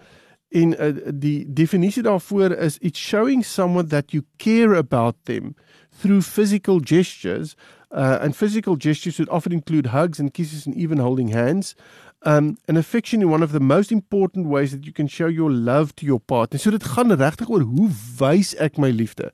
En 0.51 0.73
uh, 0.75 0.93
die 1.15 1.45
definisie 1.47 2.03
daarvoor 2.03 2.51
is 2.51 2.77
it's 2.77 2.99
showing 2.99 3.45
someone 3.45 3.87
that 3.87 4.11
you 4.11 4.23
care 4.37 4.75
about 4.75 5.15
them 5.23 5.55
through 5.99 6.21
physical 6.21 6.79
gestures. 6.83 7.55
Uh, 7.89 8.17
and 8.21 8.35
physical 8.35 8.75
gestures 8.77 9.17
would 9.17 9.29
often 9.29 9.51
include 9.51 9.87
hugs 9.87 10.19
and 10.19 10.33
kisses 10.33 10.65
and 10.65 10.75
even 10.75 10.97
holding 10.97 11.29
hands. 11.29 11.75
Um, 12.23 12.57
an 12.67 12.77
affection 12.77 13.21
in 13.21 13.29
one 13.29 13.41
of 13.41 13.51
the 13.51 13.59
most 13.59 13.91
important 13.91 14.47
ways 14.47 14.71
that 14.71 14.85
you 14.85 14.93
can 14.93 15.07
show 15.07 15.27
your 15.27 15.51
love 15.51 15.95
to 15.95 16.05
your 16.05 16.19
partner. 16.19 16.59
So 16.59 16.69
dit 16.69 16.83
gaan 16.83 17.15
regtig 17.15 17.49
oor 17.49 17.63
hoe 17.65 17.89
wys 18.19 18.53
ek 18.61 18.77
my 18.77 18.91
liefde? 18.91 19.31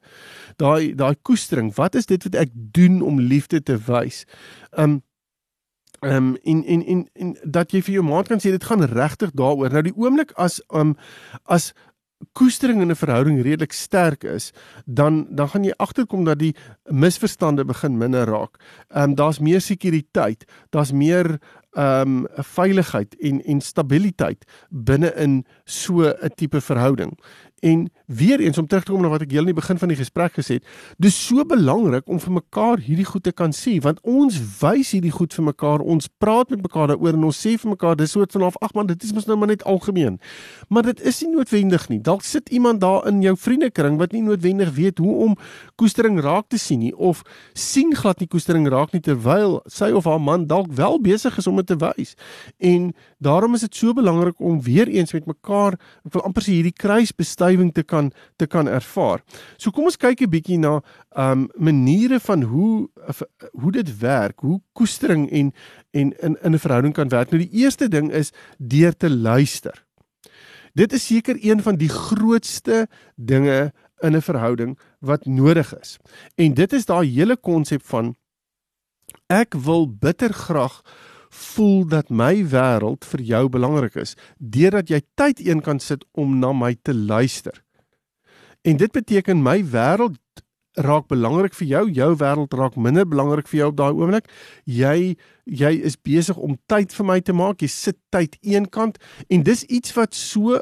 Daai 0.56 0.96
daai 0.96 1.18
koestering, 1.22 1.74
wat 1.76 1.96
is 2.00 2.08
dit 2.08 2.24
wat 2.24 2.38
ek 2.46 2.54
doen 2.54 3.02
om 3.02 3.20
liefde 3.20 3.60
te 3.60 3.76
wys? 3.90 4.24
Um 4.72 5.02
Ehm 6.00 6.16
um, 6.16 6.38
en 6.44 6.64
en 6.66 6.86
en 6.86 7.10
en 7.14 7.38
dat 7.44 7.72
jy 7.72 7.82
vir 7.82 7.94
jou 7.94 8.06
maat 8.06 8.28
kan 8.28 8.40
sê 8.40 8.54
dit 8.54 8.64
gaan 8.64 8.84
regtig 8.84 9.32
daaroor. 9.34 9.72
Nou 9.74 9.82
die 9.82 9.98
oomblik 9.98 10.32
as 10.38 10.62
um 10.70 10.96
as 11.46 11.74
koestering 12.34 12.82
in 12.82 12.92
'n 12.92 12.96
verhouding 12.96 13.42
redelik 13.42 13.72
sterk 13.74 14.24
is, 14.24 14.52
dan 14.86 15.28
dan 15.30 15.50
gaan 15.50 15.64
jy 15.64 15.74
agterkom 15.78 16.24
dat 16.24 16.40
die 16.40 16.56
misverstande 16.84 17.66
begin 17.66 17.98
minder 17.98 18.26
raak. 18.26 18.58
Ehm 18.88 19.04
um, 19.04 19.16
daar's 19.16 19.40
meer 19.40 19.62
sekuriteit, 19.62 20.46
daar's 20.70 20.92
meer 20.92 21.40
ehm 21.72 22.02
um, 22.02 22.28
veiligheid 22.34 23.16
en 23.20 23.44
en 23.44 23.62
stabiliteit 23.62 24.46
binne 24.70 25.14
in 25.16 25.46
so 25.66 26.02
'n 26.02 26.30
tipe 26.36 26.62
verhouding. 26.62 27.18
En 27.60 27.90
weer 28.06 28.40
eens 28.40 28.58
om 28.58 28.68
terug 28.68 28.84
te 28.84 28.92
kom 28.92 29.02
na 29.02 29.10
wat 29.10 29.24
ek 29.26 29.32
heel 29.34 29.48
in 29.48 29.50
die 29.50 29.58
begin 29.58 29.80
van 29.82 29.90
die 29.90 29.98
gesprek 29.98 30.36
gesê 30.38 30.60
het, 30.60 30.66
dis 31.02 31.16
so 31.18 31.42
belangrik 31.42 32.06
om 32.06 32.20
vir 32.22 32.36
mekaar 32.36 32.84
hierdie 32.86 33.06
goed 33.08 33.24
te 33.26 33.32
kan 33.34 33.50
sê 33.56 33.80
want 33.82 33.98
ons 34.06 34.38
wys 34.60 34.92
hierdie 34.94 35.12
goed 35.12 35.34
vir 35.34 35.48
mekaar, 35.48 35.82
ons 35.82 36.06
praat 36.22 36.54
met 36.54 36.62
mekaar 36.62 36.92
daaroor 36.92 37.18
en 37.18 37.26
ons 37.32 37.40
sê 37.46 37.56
vir 37.58 37.72
mekaar 37.74 37.98
dis 37.98 38.14
soort 38.14 38.36
van 38.38 38.46
of 38.46 38.60
ag 38.62 38.76
man, 38.78 38.86
dit 38.92 39.04
is 39.04 39.14
mos 39.16 39.26
nou 39.26 39.40
maar 39.42 39.50
net 39.50 39.66
algemeen. 39.66 40.20
Maar 40.70 40.86
dit 40.92 41.02
is 41.10 41.24
nie 41.24 41.32
noodwendig 41.32 41.88
nie. 41.90 41.98
Dalk 42.06 42.22
sit 42.30 42.52
iemand 42.54 42.84
daar 42.84 43.08
in 43.10 43.24
jou 43.26 43.34
vriendekring 43.34 43.98
wat 43.98 44.14
nie 44.14 44.22
noodwendig 44.22 44.76
weet 44.78 45.02
hoe 45.02 45.16
om 45.26 45.34
koestering 45.82 46.22
raak 46.22 46.52
te 46.54 46.62
sien 46.62 46.86
nie 46.86 46.94
of 46.94 47.24
sien 47.58 47.96
glad 47.98 48.22
nie 48.22 48.30
koestering 48.30 48.70
raak 48.70 48.94
nie 48.94 49.02
terwyl 49.02 49.64
sy 49.66 49.90
of 49.98 50.06
haar 50.06 50.22
man 50.22 50.46
dalk 50.46 50.70
wel 50.78 51.02
besig 51.02 51.42
is 51.42 51.50
om 51.50 51.58
dit 51.58 51.72
te 51.74 51.80
wys. 51.82 52.14
En 52.62 52.94
daarom 53.18 53.58
is 53.58 53.66
dit 53.66 53.82
so 53.82 53.98
belangrik 53.98 54.38
om 54.38 54.62
weer 54.62 54.88
eens 54.94 55.18
met 55.18 55.26
mekaar, 55.26 55.82
ek 56.06 56.14
wil 56.14 56.28
amper 56.30 56.46
sê 56.46 56.60
hierdie 56.60 56.78
kruis 56.78 57.16
bestaan 57.18 57.47
verstuiwing 57.48 57.74
te 57.74 57.84
kan 57.84 58.12
te 58.38 58.48
kan 58.48 58.68
ervaar. 58.68 59.24
So 59.58 59.72
kom 59.72 59.86
ons 59.86 59.98
kyk 59.98 60.22
'n 60.22 60.30
bietjie 60.30 60.60
na 60.60 60.82
um 61.16 61.50
maniere 61.58 62.20
van 62.20 62.42
hoe 62.44 62.90
hoe 63.54 63.72
dit 63.72 64.00
werk, 64.00 64.40
hoe 64.40 64.62
koestering 64.74 65.30
en 65.32 65.54
en 65.92 66.14
in 66.20 66.38
in 66.44 66.54
'n 66.54 66.60
verhouding 66.60 66.94
kan 66.94 67.10
werk. 67.10 67.32
Nou 67.32 67.42
die 67.42 67.64
eerste 67.64 67.88
ding 67.88 68.12
is 68.12 68.32
deur 68.58 68.96
te 68.96 69.10
luister. 69.10 69.86
Dit 70.74 70.94
is 70.94 71.06
seker 71.06 71.38
een 71.42 71.62
van 71.62 71.76
die 71.76 71.90
grootste 71.90 72.88
dinge 73.16 73.74
in 74.02 74.16
'n 74.16 74.22
verhouding 74.22 74.78
wat 75.00 75.26
nodig 75.26 75.80
is. 75.80 75.98
En 76.36 76.54
dit 76.54 76.74
is 76.74 76.86
daai 76.86 77.08
hele 77.10 77.38
konsep 77.38 77.82
van 77.86 78.16
ek 79.28 79.54
wil 79.54 79.88
bitter 79.88 80.34
graag 80.34 80.82
voel 81.30 81.86
dat 81.88 82.10
my 82.10 82.44
wêreld 82.46 83.06
vir 83.06 83.22
jou 83.22 83.44
belangrik 83.50 83.96
is 83.96 84.16
deurdat 84.38 84.90
jy 84.90 85.02
tyd 85.16 85.42
een 85.46 85.62
kan 85.62 85.80
sit 85.80 86.06
om 86.12 86.40
na 86.40 86.54
my 86.54 86.76
te 86.82 86.94
luister. 86.94 87.64
En 88.62 88.78
dit 88.78 88.92
beteken 88.92 89.44
my 89.44 89.62
wêreld 89.64 90.18
raak 90.78 91.08
belangrik 91.10 91.56
vir 91.58 91.68
jou, 91.68 91.84
jou 91.90 92.10
wêreld 92.20 92.54
raak 92.54 92.76
minder 92.78 93.06
belangrik 93.08 93.48
vir 93.50 93.64
jou 93.64 93.70
op 93.72 93.78
daai 93.78 93.94
oomblik. 93.94 94.30
Jy 94.66 95.18
jy 95.48 95.72
is 95.88 95.96
besig 95.96 96.38
om 96.38 96.58
tyd 96.68 96.94
vir 96.94 97.06
my 97.08 97.20
te 97.22 97.34
maak. 97.34 97.62
Jy 97.62 97.70
sit 97.72 97.98
tyd 98.12 98.38
eenkant 98.44 99.00
en 99.30 99.44
dis 99.44 99.64
iets 99.64 99.96
wat 99.98 100.16
so 100.16 100.60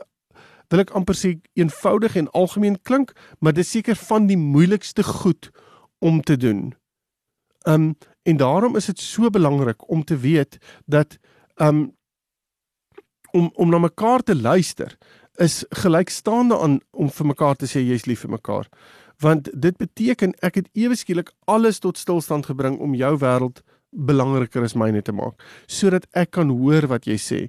wil 0.71 0.81
ek 0.81 0.93
amper 0.97 1.17
sê 1.17 1.35
eenvoudig 1.59 2.15
en 2.17 2.31
algemeen 2.33 2.77
klink, 2.83 3.13
maar 3.39 3.53
dis 3.53 3.69
seker 3.69 3.97
van 4.09 4.25
die 4.29 4.39
moeilikste 4.39 5.03
goed 5.05 5.51
om 6.01 6.21
te 6.21 6.37
doen. 6.37 6.73
Um 7.65 7.93
En 8.25 8.37
daarom 8.37 8.75
is 8.75 8.85
dit 8.89 8.99
so 8.99 9.29
belangrik 9.29 9.89
om 9.89 10.03
te 10.03 10.17
weet 10.17 10.57
dat 10.85 11.17
um 11.55 11.93
om 13.31 13.51
om 13.53 13.69
na 13.69 13.77
mekaar 13.77 14.23
te 14.23 14.35
luister 14.35 14.97
is 15.35 15.65
gelykstaande 15.69 16.57
aan 16.57 16.79
om 16.91 17.09
vir 17.11 17.25
mekaar 17.25 17.55
te 17.55 17.67
sê 17.67 17.83
jy's 17.83 18.05
lief 18.07 18.23
vir 18.23 18.31
mekaar. 18.37 18.69
Want 19.19 19.49
dit 19.61 19.77
beteken 19.77 20.33
ek 20.39 20.55
het 20.61 20.69
ewe 20.73 20.95
skielik 20.95 21.33
alles 21.45 21.79
tot 21.83 21.99
stilstand 21.99 22.47
gebring 22.49 22.79
om 22.79 22.95
jou 22.95 23.13
wêreld 23.19 23.61
belangriker 23.91 24.63
as 24.63 24.75
myne 24.75 25.01
te 25.01 25.13
maak 25.15 25.39
sodat 25.71 26.07
ek 26.11 26.33
kan 26.39 26.49
hoor 26.49 26.87
wat 26.91 27.05
jy 27.05 27.19
sê. 27.21 27.41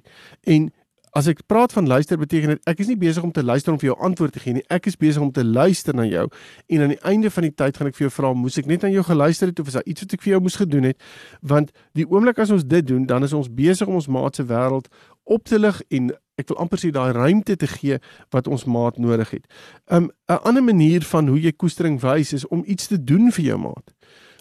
En 0.45 0.69
As 1.15 1.27
ek 1.27 1.45
praat 1.47 1.71
van 1.73 1.87
luister 1.87 2.17
beteken 2.19 2.55
dit 2.55 2.69
ek 2.69 2.81
is 2.83 2.89
nie 2.91 2.97
besig 2.99 3.23
om 3.23 3.31
te 3.31 3.43
luister 3.43 3.71
om 3.71 3.79
vir 3.79 3.91
jou 3.91 3.97
antwoord 4.03 4.33
te 4.35 4.41
gee 4.43 4.57
nie. 4.57 4.63
Ek 4.73 4.89
is 4.89 4.97
besig 4.99 5.21
om 5.23 5.31
te 5.31 5.43
luister 5.45 5.95
na 5.95 6.05
jou 6.05 6.27
en 6.67 6.81
aan 6.83 6.93
die 6.93 7.01
einde 7.07 7.31
van 7.31 7.47
die 7.47 7.53
tyd 7.53 7.77
gaan 7.77 7.87
ek 7.87 7.95
vir 7.95 8.07
jou 8.07 8.13
vra, 8.17 8.33
moes 8.33 8.57
ek 8.59 8.67
net 8.67 8.83
aan 8.83 8.93
jou 8.93 9.03
geluister 9.07 9.47
het 9.47 9.59
of 9.59 9.71
is 9.71 9.77
daar 9.79 9.87
iets 9.87 10.03
wat 10.03 10.13
ek 10.17 10.25
vir 10.25 10.33
jou 10.35 10.41
moes 10.43 10.59
gedoen 10.59 10.89
het? 10.91 10.99
Want 11.41 11.71
die 11.97 12.05
oomblik 12.05 12.39
as 12.43 12.51
ons 12.51 12.67
dit 12.67 12.87
doen, 12.87 13.07
dan 13.07 13.23
is 13.23 13.33
ons 13.33 13.49
besig 13.49 13.87
om 13.87 13.99
ons 14.01 14.09
maat 14.11 14.35
se 14.35 14.45
wêreld 14.47 14.91
op 15.23 15.43
te 15.47 15.59
lig 15.59 15.81
en 15.89 16.11
ek 16.37 16.51
wil 16.51 16.59
amper 16.61 16.81
sê 16.81 16.91
daai 16.93 17.15
ruimte 17.15 17.55
te 17.57 17.67
gee 17.67 17.97
wat 18.35 18.47
ons 18.47 18.67
maat 18.69 18.99
nodig 19.01 19.31
het. 19.39 19.45
'n 19.89 19.95
um, 19.95 20.11
'n 20.29 20.43
ander 20.43 20.63
manier 20.63 21.01
van 21.03 21.27
hoe 21.27 21.39
jy 21.39 21.51
koestering 21.51 21.99
wys 22.01 22.33
is 22.33 22.47
om 22.47 22.63
iets 22.67 22.87
te 22.87 23.03
doen 23.03 23.31
vir 23.31 23.45
jou 23.45 23.57
maat 23.57 23.95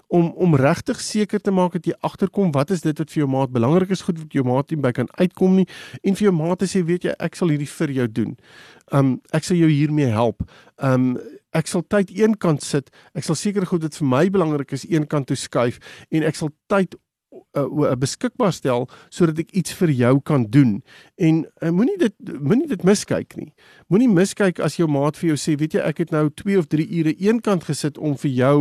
om 0.06 0.30
om 0.36 0.56
regtig 0.56 1.00
seker 1.00 1.40
te 1.40 1.50
maak 1.50 1.72
dat 1.72 1.86
jy 1.86 1.94
agterkom 2.06 2.52
wat 2.54 2.70
is 2.70 2.84
dit 2.84 2.98
wat 2.98 3.10
vir 3.10 3.22
jou 3.24 3.30
maat 3.30 3.52
belangrik 3.52 3.90
is 3.90 4.04
goed 4.06 4.18
wat 4.20 4.34
jou 4.34 4.44
maat 4.46 4.70
nie 4.70 4.78
by 4.80 4.92
kan 4.94 5.08
uitkom 5.18 5.56
nie 5.60 5.66
en 6.02 6.14
vir 6.14 6.28
jou 6.28 6.34
maat 6.36 6.62
te 6.62 6.68
sê 6.70 6.84
weet 6.86 7.08
jy 7.08 7.14
ek 7.18 7.38
sal 7.38 7.50
hierdie 7.50 7.70
vir 7.70 7.94
jou 8.00 8.06
doen. 8.20 8.36
Um 8.94 9.16
ek 9.34 9.48
sal 9.48 9.58
jou 9.58 9.70
hiermee 9.70 10.12
help. 10.14 10.46
Um 10.78 11.16
ek 11.56 11.70
sal 11.70 11.82
tyd 11.88 12.12
eenkant 12.14 12.62
sit. 12.62 12.90
Ek 13.16 13.24
sal 13.24 13.38
seker 13.38 13.66
goed 13.66 13.82
dit 13.82 13.98
vir 13.98 14.06
my 14.06 14.26
belangrik 14.30 14.76
is 14.76 14.86
eenkant 14.86 15.26
toe 15.26 15.38
skuif 15.38 15.80
en 16.10 16.26
ek 16.28 16.38
sal 16.38 16.52
tyd 16.70 16.94
uh, 17.56 17.94
beskikbaar 17.98 18.52
stel 18.52 18.88
sodat 19.08 19.38
ek 19.38 19.50
iets 19.56 19.74
vir 19.78 19.90
jou 19.90 20.14
kan 20.20 20.46
doen. 20.50 20.82
En 21.16 21.44
uh, 21.44 21.70
moenie 21.70 21.98
dit 21.98 22.14
moenie 22.40 22.68
dit 22.68 22.82
miskyk 22.84 23.36
nie. 23.36 23.52
Moenie 23.88 24.10
miskyk 24.10 24.60
as 24.60 24.76
jou 24.76 24.88
maat 24.90 25.16
vir 25.16 25.32
jou 25.32 25.38
sê, 25.40 25.56
weet 25.58 25.78
jy, 25.78 25.84
ek 25.86 26.04
het 26.04 26.14
nou 26.14 26.28
2 26.42 26.58
of 26.58 26.68
3 26.72 26.86
ure 27.00 27.14
eenkant 27.22 27.66
gesit 27.68 27.98
om 27.98 28.16
vir 28.20 28.30
jou 28.30 28.56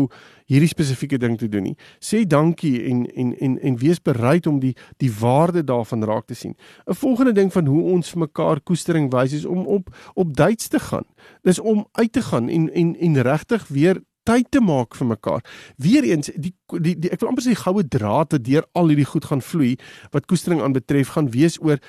hierdie 0.51 0.69
spesifieke 0.69 1.17
ding 1.21 1.37
te 1.41 1.49
doen 1.49 1.71
nie. 1.71 1.75
Sê 2.03 2.23
dankie 2.29 2.75
en 2.89 3.05
en 3.15 3.33
en 3.41 3.59
en 3.59 3.77
wees 3.81 4.01
bereid 4.01 4.47
om 4.47 4.59
die 4.61 4.75
die 5.01 5.11
waarde 5.19 5.65
daarvan 5.65 6.05
raak 6.05 6.27
te 6.27 6.35
sien. 6.35 6.55
'n 6.87 6.93
Volgende 6.93 7.33
ding 7.33 7.51
van 7.53 7.65
hoe 7.65 7.83
ons 7.93 8.09
vir 8.09 8.19
mekaar 8.19 8.61
koestering 8.61 9.11
wys 9.11 9.33
is 9.33 9.45
om 9.45 9.65
op 9.65 9.89
op 10.13 10.35
dates 10.35 10.67
te 10.67 10.79
gaan. 10.79 11.05
Dis 11.43 11.59
om 11.59 11.87
uit 11.91 12.11
te 12.11 12.21
gaan 12.21 12.49
en 12.49 12.73
en 12.73 12.95
en 12.95 13.21
regtig 13.21 13.67
weer 13.67 14.01
tyd 14.25 14.49
te 14.51 14.61
maak 14.61 14.95
vir 14.97 15.07
mekaar. 15.07 15.43
Weereens 15.81 16.31
die, 16.35 16.53
die 16.81 16.95
die 16.99 17.11
ek 17.13 17.21
wil 17.21 17.31
amper 17.31 17.45
sê 17.45 17.55
goue 17.57 17.85
draad 17.85 18.33
wat 18.35 18.45
deur 18.47 18.65
al 18.73 18.91
hierdie 18.91 19.07
goed 19.09 19.29
gaan 19.29 19.43
vloei 19.45 19.75
wat 20.15 20.27
koestering 20.29 20.63
aanbetref 20.65 21.15
gaan 21.15 21.31
wees 21.33 21.59
oor 21.61 21.79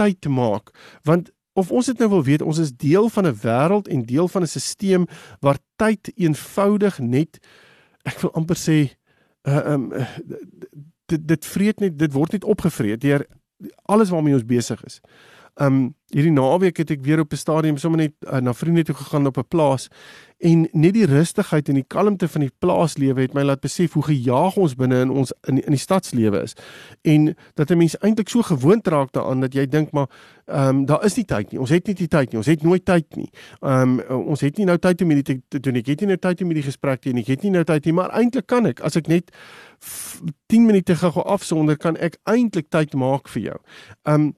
tyd 0.00 0.26
maak 0.28 0.74
want 1.06 1.30
of 1.54 1.70
ons 1.70 1.86
dit 1.86 2.00
nou 2.02 2.10
wil 2.16 2.24
weet 2.26 2.42
ons 2.42 2.58
is 2.58 2.72
deel 2.74 3.08
van 3.08 3.26
'n 3.26 3.38
wêreld 3.42 3.88
en 3.88 4.02
deel 4.02 4.28
van 4.28 4.42
'n 4.42 4.46
stelsel 4.46 5.06
waar 5.40 5.58
tyd 5.76 6.10
eenvoudig 6.16 6.98
net 6.98 7.38
ek 8.04 8.20
wil 8.20 8.32
amper 8.34 8.56
sê 8.56 8.90
uh, 9.46 9.72
um 9.74 9.92
dit 11.06 11.28
dit 11.28 11.46
vreet 11.46 11.80
net 11.80 11.98
dit 11.98 12.12
word 12.12 12.32
net 12.32 12.44
opgevreet 12.44 13.00
deur 13.00 13.26
alles 13.82 14.10
waarmee 14.10 14.34
ons 14.34 14.44
besig 14.44 14.84
is. 14.84 15.00
Um 15.60 15.94
hierdie 16.14 16.34
naweek 16.34 16.78
het 16.78 16.90
ek 16.94 17.02
weer 17.02 17.20
op 17.20 17.32
'n 17.32 17.36
stadium 17.36 17.76
sommer 17.76 17.98
net 17.98 18.14
uh, 18.22 18.38
na 18.38 18.52
vriende 18.54 18.84
toe 18.84 18.94
gegaan 18.94 19.26
op 19.26 19.38
'n 19.38 19.48
plaas 19.48 19.88
en 20.38 20.68
net 20.72 20.94
die 20.94 21.06
rustigheid 21.06 21.68
en 21.68 21.74
die 21.74 21.86
kalmte 21.86 22.28
van 22.28 22.40
die 22.40 22.52
plaaslewe 22.58 23.20
het 23.20 23.34
my 23.34 23.42
laat 23.42 23.60
besef 23.60 23.92
hoe 23.92 24.02
gejaag 24.02 24.56
ons 24.56 24.74
binne 24.74 25.00
in 25.00 25.10
ons 25.10 25.32
in, 25.48 25.62
in 25.64 25.72
die 25.72 25.80
stadslewe 25.80 26.42
is. 26.42 26.54
En 27.02 27.34
dat 27.54 27.70
'n 27.70 27.76
mens 27.76 27.98
eintlik 27.98 28.28
so 28.28 28.42
gewoond 28.42 28.86
raak 28.86 29.12
daaraan 29.12 29.40
dat 29.40 29.54
jy 29.54 29.66
dink 29.66 29.90
maar 29.90 30.08
ehm 30.46 30.68
um, 30.68 30.86
daar 30.86 31.04
is 31.04 31.16
nie 31.16 31.24
tyd 31.24 31.50
nie. 31.50 31.60
Ons 31.60 31.70
het 31.70 31.86
nie 31.86 31.94
die 31.94 32.08
tyd 32.08 32.30
nie. 32.30 32.36
Ons 32.36 32.46
het 32.46 32.62
nooit 32.62 32.84
tyd 32.84 33.16
nie. 33.16 33.30
Ehm 33.60 34.00
um, 34.10 34.26
ons 34.26 34.40
het 34.40 34.56
nie 34.56 34.66
nou 34.66 34.78
tyd 34.78 35.02
om 35.02 35.10
hierdie 35.10 35.42
te 35.48 35.60
doen. 35.60 35.76
Ek 35.76 35.86
het 35.86 36.00
nie 36.00 36.08
nou 36.08 36.18
tyd 36.18 36.42
om 36.42 36.46
hierdie 36.46 36.70
gesprek 36.70 37.00
te 37.00 37.08
hê 37.08 37.12
nie. 37.12 37.22
Ek 37.22 37.26
het 37.28 37.42
nie 37.42 37.50
nou 37.50 37.64
tyd 37.64 37.84
nie, 37.84 37.92
maar 37.92 38.10
eintlik 38.10 38.46
kan 38.46 38.66
ek 38.66 38.80
as 38.80 38.96
ek 38.96 39.06
net 39.06 39.30
10 40.46 40.66
minute 40.66 40.96
gou 40.96 41.22
afsonder 41.22 41.76
kan 41.76 41.96
ek 41.96 42.18
eintlik 42.24 42.68
tyd 42.68 42.94
maak 42.94 43.28
vir 43.28 43.42
jou. 43.42 43.58
Ehm 44.04 44.20
um, 44.20 44.34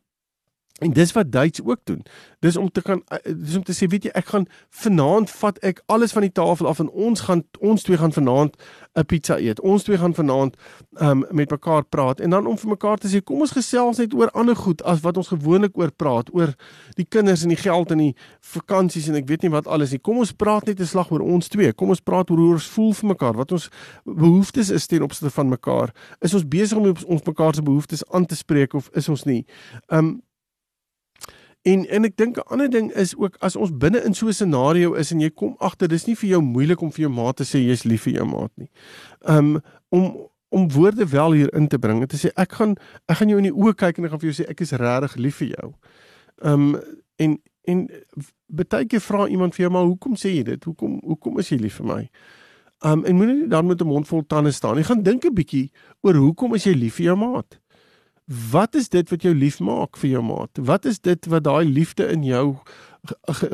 En 0.79 0.93
dis 0.93 1.13
wat 1.13 1.33
Duits 1.33 1.63
ook 1.65 1.79
doen. 1.85 2.03
Dis 2.39 2.57
om 2.57 2.71
te 2.71 2.83
kan 2.83 3.03
eh, 3.07 3.33
dis 3.37 3.57
om 3.57 3.63
te 3.63 3.73
sê 3.73 3.87
weet 3.89 4.05
jy 4.05 4.11
ek 4.13 4.27
gaan 4.29 4.45
vanaand 4.83 5.31
vat 5.41 5.59
ek 5.65 5.81
alles 5.87 6.13
van 6.13 6.27
die 6.27 6.33
tafel 6.33 6.69
af 6.69 6.83
en 6.85 6.91
ons 6.91 7.21
gaan 7.25 7.41
ons 7.65 7.83
twee 7.83 7.97
gaan 7.97 8.13
vanaand 8.13 8.57
'n 8.93 9.05
pizza 9.05 9.39
eet. 9.39 9.61
Ons 9.61 9.83
twee 9.83 9.99
gaan 9.99 10.15
vanaand 10.15 10.57
um, 11.01 11.25
met 11.31 11.51
mekaar 11.51 11.85
praat 11.85 12.21
en 12.21 12.31
dan 12.31 12.47
om 12.47 12.59
vir 12.59 12.69
mekaar 12.69 12.99
te 12.99 13.09
sê 13.09 13.23
kom 13.25 13.41
ons 13.41 13.51
gesels 13.57 13.97
net 13.97 14.15
oor 14.15 14.31
ander 14.31 14.57
goed 14.57 14.83
as 14.83 15.01
wat 15.01 15.17
ons 15.17 15.29
gewoonlik 15.29 15.79
oor 15.79 15.91
praat 15.93 16.35
oor 16.35 16.55
die 16.95 17.07
kinders 17.09 17.43
en 17.43 17.49
die 17.49 17.61
geld 17.61 17.91
en 17.91 17.99
die 17.99 18.17
vakansies 18.41 19.09
en 19.09 19.15
ek 19.15 19.29
weet 19.29 19.43
nie 19.43 19.51
wat 19.51 19.67
alles 19.67 19.91
nie. 19.91 19.99
Kom 19.99 20.19
ons 20.19 20.33
praat 20.33 20.67
net 20.67 20.81
'n 20.81 20.85
slag 20.85 21.11
oor 21.11 21.21
ons 21.21 21.49
twee. 21.49 21.73
Kom 21.73 21.89
ons 21.89 22.01
praat 22.01 22.31
oor 22.31 22.39
hoe 22.39 22.53
ons 22.53 22.67
voel 22.67 22.93
vir 22.93 23.09
mekaar, 23.09 23.35
wat 23.37 23.53
ons 23.53 23.71
behoeftes 24.05 24.71
is 24.71 24.87
ten 24.87 25.03
opsigte 25.03 25.31
van 25.31 25.49
mekaar. 25.49 25.93
Is 26.21 26.35
ons 26.35 26.49
besig 26.49 26.79
om 26.79 26.95
ons 27.07 27.23
mekaar 27.23 27.55
se 27.55 27.63
behoeftes 27.63 28.05
aan 28.11 28.27
te 28.27 28.37
spreek 28.37 28.75
of 28.75 28.91
is 28.93 29.09
ons 29.09 29.25
nie? 29.25 29.47
Um 29.89 30.21
En 31.67 31.89
en 31.89 32.05
ek 32.07 32.17
dink 32.17 32.37
'n 32.37 32.47
ander 32.47 32.71
ding 32.71 32.93
is 32.93 33.17
ook 33.17 33.37
as 33.39 33.57
ons 33.57 33.71
binne 33.75 34.03
in 34.05 34.15
so 34.15 34.27
'n 34.27 34.33
scenario 34.33 34.93
is 34.93 35.11
en 35.11 35.21
jy 35.21 35.31
kom 35.31 35.57
agter 35.59 35.89
dis 35.89 36.07
nie 36.07 36.15
vir 36.17 36.29
jou 36.29 36.43
moeilik 36.43 36.81
om 36.81 36.93
vir 36.93 37.01
jou 37.01 37.11
maat 37.11 37.37
te 37.37 37.45
sê 37.45 37.59
jy's 37.59 37.85
lief 37.85 38.03
vir 38.03 38.13
jou 38.13 38.27
maat 38.27 38.53
nie. 38.57 38.71
Um 39.23 39.61
om 39.89 40.29
om 40.49 40.71
woorde 40.71 41.07
wel 41.07 41.33
hier 41.33 41.55
in 41.55 41.69
te 41.69 41.79
bring 41.79 42.01
en 42.01 42.07
te 42.07 42.17
sê 42.17 42.31
ek 42.37 42.53
gaan 42.53 42.77
ek 43.09 43.17
gaan 43.17 43.29
jou 43.29 43.39
in 43.39 43.51
die 43.51 43.63
oë 43.63 43.75
kyk 43.75 43.99
en 43.99 44.05
ek 44.05 44.11
gaan 44.11 44.21
vir 44.21 44.31
jou 44.31 44.45
sê 44.45 44.49
ek 44.51 44.61
is 44.61 44.73
regtig 44.73 45.17
lief 45.17 45.37
vir 45.37 45.49
jou. 45.49 45.75
Um 46.43 46.81
en 47.17 47.39
en 47.65 47.91
baie 48.47 48.87
keer 48.87 49.01
vra 49.01 49.27
iemand 49.27 49.55
vir 49.55 49.63
jou 49.63 49.73
maar 49.73 49.85
hoekom 49.85 50.15
sê 50.15 50.31
jy 50.37 50.43
dit? 50.43 50.65
Hoekom 50.65 51.01
hoekom 51.03 51.39
is 51.39 51.49
jy 51.49 51.59
lief 51.59 51.75
vir 51.75 51.87
my? 51.87 52.11
Um 52.85 53.05
en 53.05 53.17
moenie 53.17 53.49
dan 53.49 53.67
met 53.67 53.81
'n 53.81 53.87
mond 53.87 54.07
vol 54.09 54.23
tande 54.27 54.53
staan 54.53 54.77
nie. 54.77 54.85
Gaan 54.85 55.03
dink 55.03 55.25
'n 55.25 55.35
bietjie 55.35 55.71
oor 56.03 56.15
hoekom 56.15 56.55
is 56.55 56.65
jy 56.65 56.75
lief 56.75 56.95
vir 56.95 57.05
jou 57.05 57.17
maat? 57.17 57.59
Wat 58.27 58.75
is 58.75 58.89
dit 58.89 59.11
wat 59.11 59.23
jou 59.23 59.35
lief 59.35 59.61
maak 59.63 59.97
vir 59.97 60.17
jou 60.17 60.23
maat? 60.27 60.59
Wat 60.59 60.85
is 60.85 60.99
dit 60.99 61.27
wat 61.31 61.45
daai 61.47 61.65
liefde 61.65 62.09
in 62.11 62.25
jou 62.27 62.57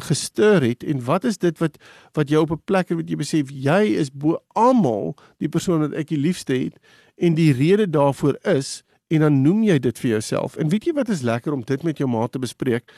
gestuur 0.09 0.65
het 0.65 0.85
en 0.89 1.03
wat 1.05 1.25
is 1.29 1.37
dit 1.37 1.59
wat 1.61 1.77
wat 2.17 2.29
jou 2.33 2.41
op 2.41 2.51
'n 2.57 2.63
plek 2.65 2.89
het 2.89 2.97
wat 2.97 3.09
jy 3.09 3.17
besef 3.17 3.51
jy 3.53 3.83
is 4.01 4.11
bo 4.11 4.41
almal 4.57 5.15
die 5.37 5.49
persoon 5.49 5.81
wat 5.81 5.93
ek 5.93 6.09
die 6.09 6.19
liefste 6.19 6.55
het 6.55 6.79
en 7.17 7.35
die 7.35 7.53
rede 7.53 7.91
daarvoor 7.91 8.39
is 8.43 8.83
en 9.09 9.21
dan 9.21 9.43
noem 9.43 9.63
jy 9.63 9.79
dit 9.79 9.99
vir 9.99 10.11
jouself. 10.11 10.57
En 10.57 10.69
weet 10.69 10.85
jy 10.85 10.93
wat 10.93 11.09
is 11.09 11.21
lekker 11.23 11.53
om 11.53 11.63
dit 11.63 11.83
met 11.83 11.99
jou 11.99 12.09
maat 12.09 12.33
te 12.33 12.39
bespreek? 12.39 12.93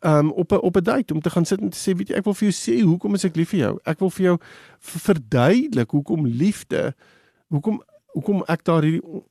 Um 0.00 0.32
op 0.32 0.52
'n 0.52 0.56
op 0.56 0.76
'n 0.76 0.82
date 0.82 1.14
om 1.14 1.20
te 1.20 1.30
gaan 1.30 1.44
sit 1.44 1.60
en 1.60 1.70
te 1.70 1.78
sê 1.78 1.96
weet 1.96 2.08
jy 2.08 2.14
ek 2.16 2.24
wil 2.24 2.34
vir 2.34 2.48
jou 2.48 2.56
sê 2.56 2.82
hoekom 2.82 3.14
is 3.14 3.24
ek 3.24 3.36
lief 3.36 3.48
vir 3.48 3.58
jou? 3.60 3.78
Ek 3.84 3.98
wil 3.98 4.10
vir 4.10 4.24
jou 4.24 4.38
verduidelik 4.78 5.90
hoekom 5.90 6.26
liefde 6.26 6.94
hoekom 7.48 7.82
hoekom 8.06 8.42
ek 8.48 8.64
daar 8.64 8.82
hierdie 8.82 9.22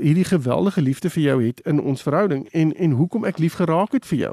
hierdie 0.00 0.24
geweldige 0.24 0.82
liefde 0.82 1.10
vir 1.10 1.22
jou 1.22 1.36
het 1.44 1.60
in 1.60 1.80
ons 1.80 2.02
verhouding 2.02 2.48
en 2.52 2.72
en 2.74 2.90
hoekom 2.90 3.24
ek 3.24 3.38
lief 3.38 3.58
geraak 3.60 3.92
het 3.92 4.06
vir 4.06 4.18
jou. 4.18 4.32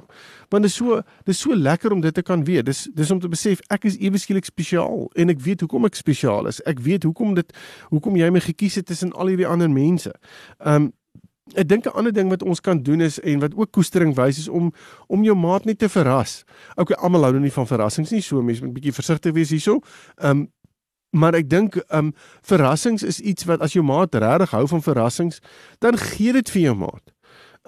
Want 0.50 0.64
dit 0.64 0.72
is 0.72 0.78
so 0.78 1.02
dis 1.26 1.40
so 1.40 1.56
lekker 1.56 1.92
om 1.92 2.02
dit 2.02 2.14
te 2.14 2.22
kan 2.22 2.44
weet. 2.44 2.66
Dis 2.66 2.90
dis 2.94 3.12
om 3.12 3.20
te 3.20 3.30
besef 3.30 3.62
ek 3.74 3.86
is 3.90 3.98
ewe 3.98 4.18
skielik 4.18 4.46
spesiaal 4.46 5.10
en 5.14 5.30
ek 5.30 5.40
weet 5.40 5.62
hoekom 5.66 5.86
ek 5.86 5.96
spesiaal 5.96 6.48
is. 6.48 6.62
Ek 6.70 6.80
weet 6.80 7.04
hoekom 7.04 7.34
dit 7.34 7.54
hoekom 7.90 8.18
jy 8.18 8.30
my 8.30 8.42
gekies 8.44 8.76
het 8.76 8.86
tussen 8.86 9.14
al 9.14 9.34
hierdie 9.34 9.48
ander 9.48 9.70
mense. 9.70 10.14
Um 10.60 10.92
ek 11.54 11.68
dink 11.68 11.86
'n 11.86 11.96
ander 11.98 12.14
ding 12.14 12.30
wat 12.30 12.44
ons 12.44 12.62
kan 12.62 12.84
doen 12.84 13.02
is 13.02 13.20
en 13.20 13.40
wat 13.40 13.56
ook 13.56 13.72
koestering 13.72 14.16
wys 14.16 14.38
is 14.38 14.48
om 14.48 14.74
om 15.08 15.24
jou 15.24 15.36
maat 15.36 15.66
net 15.66 15.80
te 15.80 15.90
verras. 15.90 16.44
Okay, 16.76 16.96
almal 16.96 17.24
hou 17.24 17.32
nou 17.32 17.42
nie 17.42 17.52
van 17.52 17.68
verrassings 17.68 18.12
nie, 18.12 18.22
so 18.22 18.42
mense 18.42 18.62
moet 18.62 18.70
'n 18.70 18.74
bietjie 18.74 18.94
versigtig 18.94 19.34
wees 19.34 19.50
hierso. 19.50 19.80
Um 20.18 20.48
Maar 21.14 21.38
ek 21.38 21.50
dink 21.50 21.78
um 21.94 22.12
verrassings 22.42 23.04
is 23.06 23.20
iets 23.22 23.46
wat 23.46 23.62
as 23.62 23.76
jou 23.78 23.86
maat 23.86 24.16
regtig 24.18 24.54
hou 24.56 24.66
van 24.68 24.82
verrassings, 24.82 25.42
dan 25.84 25.98
gee 25.98 26.34
dit 26.34 26.50
vir 26.56 26.62
jou 26.70 26.78
maat. 26.88 27.14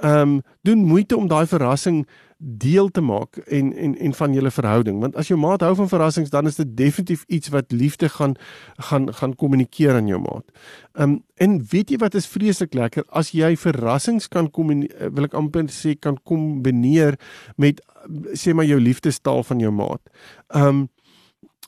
Um 0.03 0.39
doen 0.65 0.81
moeite 0.83 1.17
om 1.17 1.29
daai 1.29 1.45
verrassing 1.47 2.03
deel 2.37 2.89
te 2.91 3.01
maak 3.01 3.37
en 3.47 3.69
en 3.73 3.93
en 3.97 4.13
van 4.13 4.33
julle 4.33 4.51
verhouding, 4.51 4.97
want 4.99 5.15
as 5.15 5.29
jou 5.29 5.37
maat 5.39 5.61
hou 5.63 5.75
van 5.75 5.89
verrassings, 5.89 6.33
dan 6.33 6.49
is 6.49 6.57
dit 6.57 6.73
definitief 6.77 7.23
iets 7.27 7.53
wat 7.53 7.71
liefde 7.71 8.09
gaan 8.09 8.33
gaan 8.89 9.07
gaan 9.13 9.35
kommunikeer 9.35 9.93
aan 9.95 10.09
jou 10.09 10.19
maat. 10.19 10.49
Um 10.93 11.21
en 11.35 11.61
weet 11.69 11.93
jy 11.93 12.01
wat 12.01 12.17
is 12.17 12.27
vreeslik 12.27 12.73
lekker 12.73 13.05
as 13.09 13.31
jy 13.31 13.53
verrassings 13.55 14.27
kan 14.27 14.49
kom 14.51 14.73
wil 14.89 15.29
ek 15.29 15.37
amper 15.37 15.69
sê 15.69 15.95
kan 15.99 16.17
kombineer 16.23 17.19
met 17.57 17.79
sê 18.33 18.53
maar 18.53 18.67
jou 18.67 18.81
liefdestaal 18.81 19.43
van 19.43 19.61
jou 19.63 19.71
maat. 19.71 20.01
Um 20.49 20.87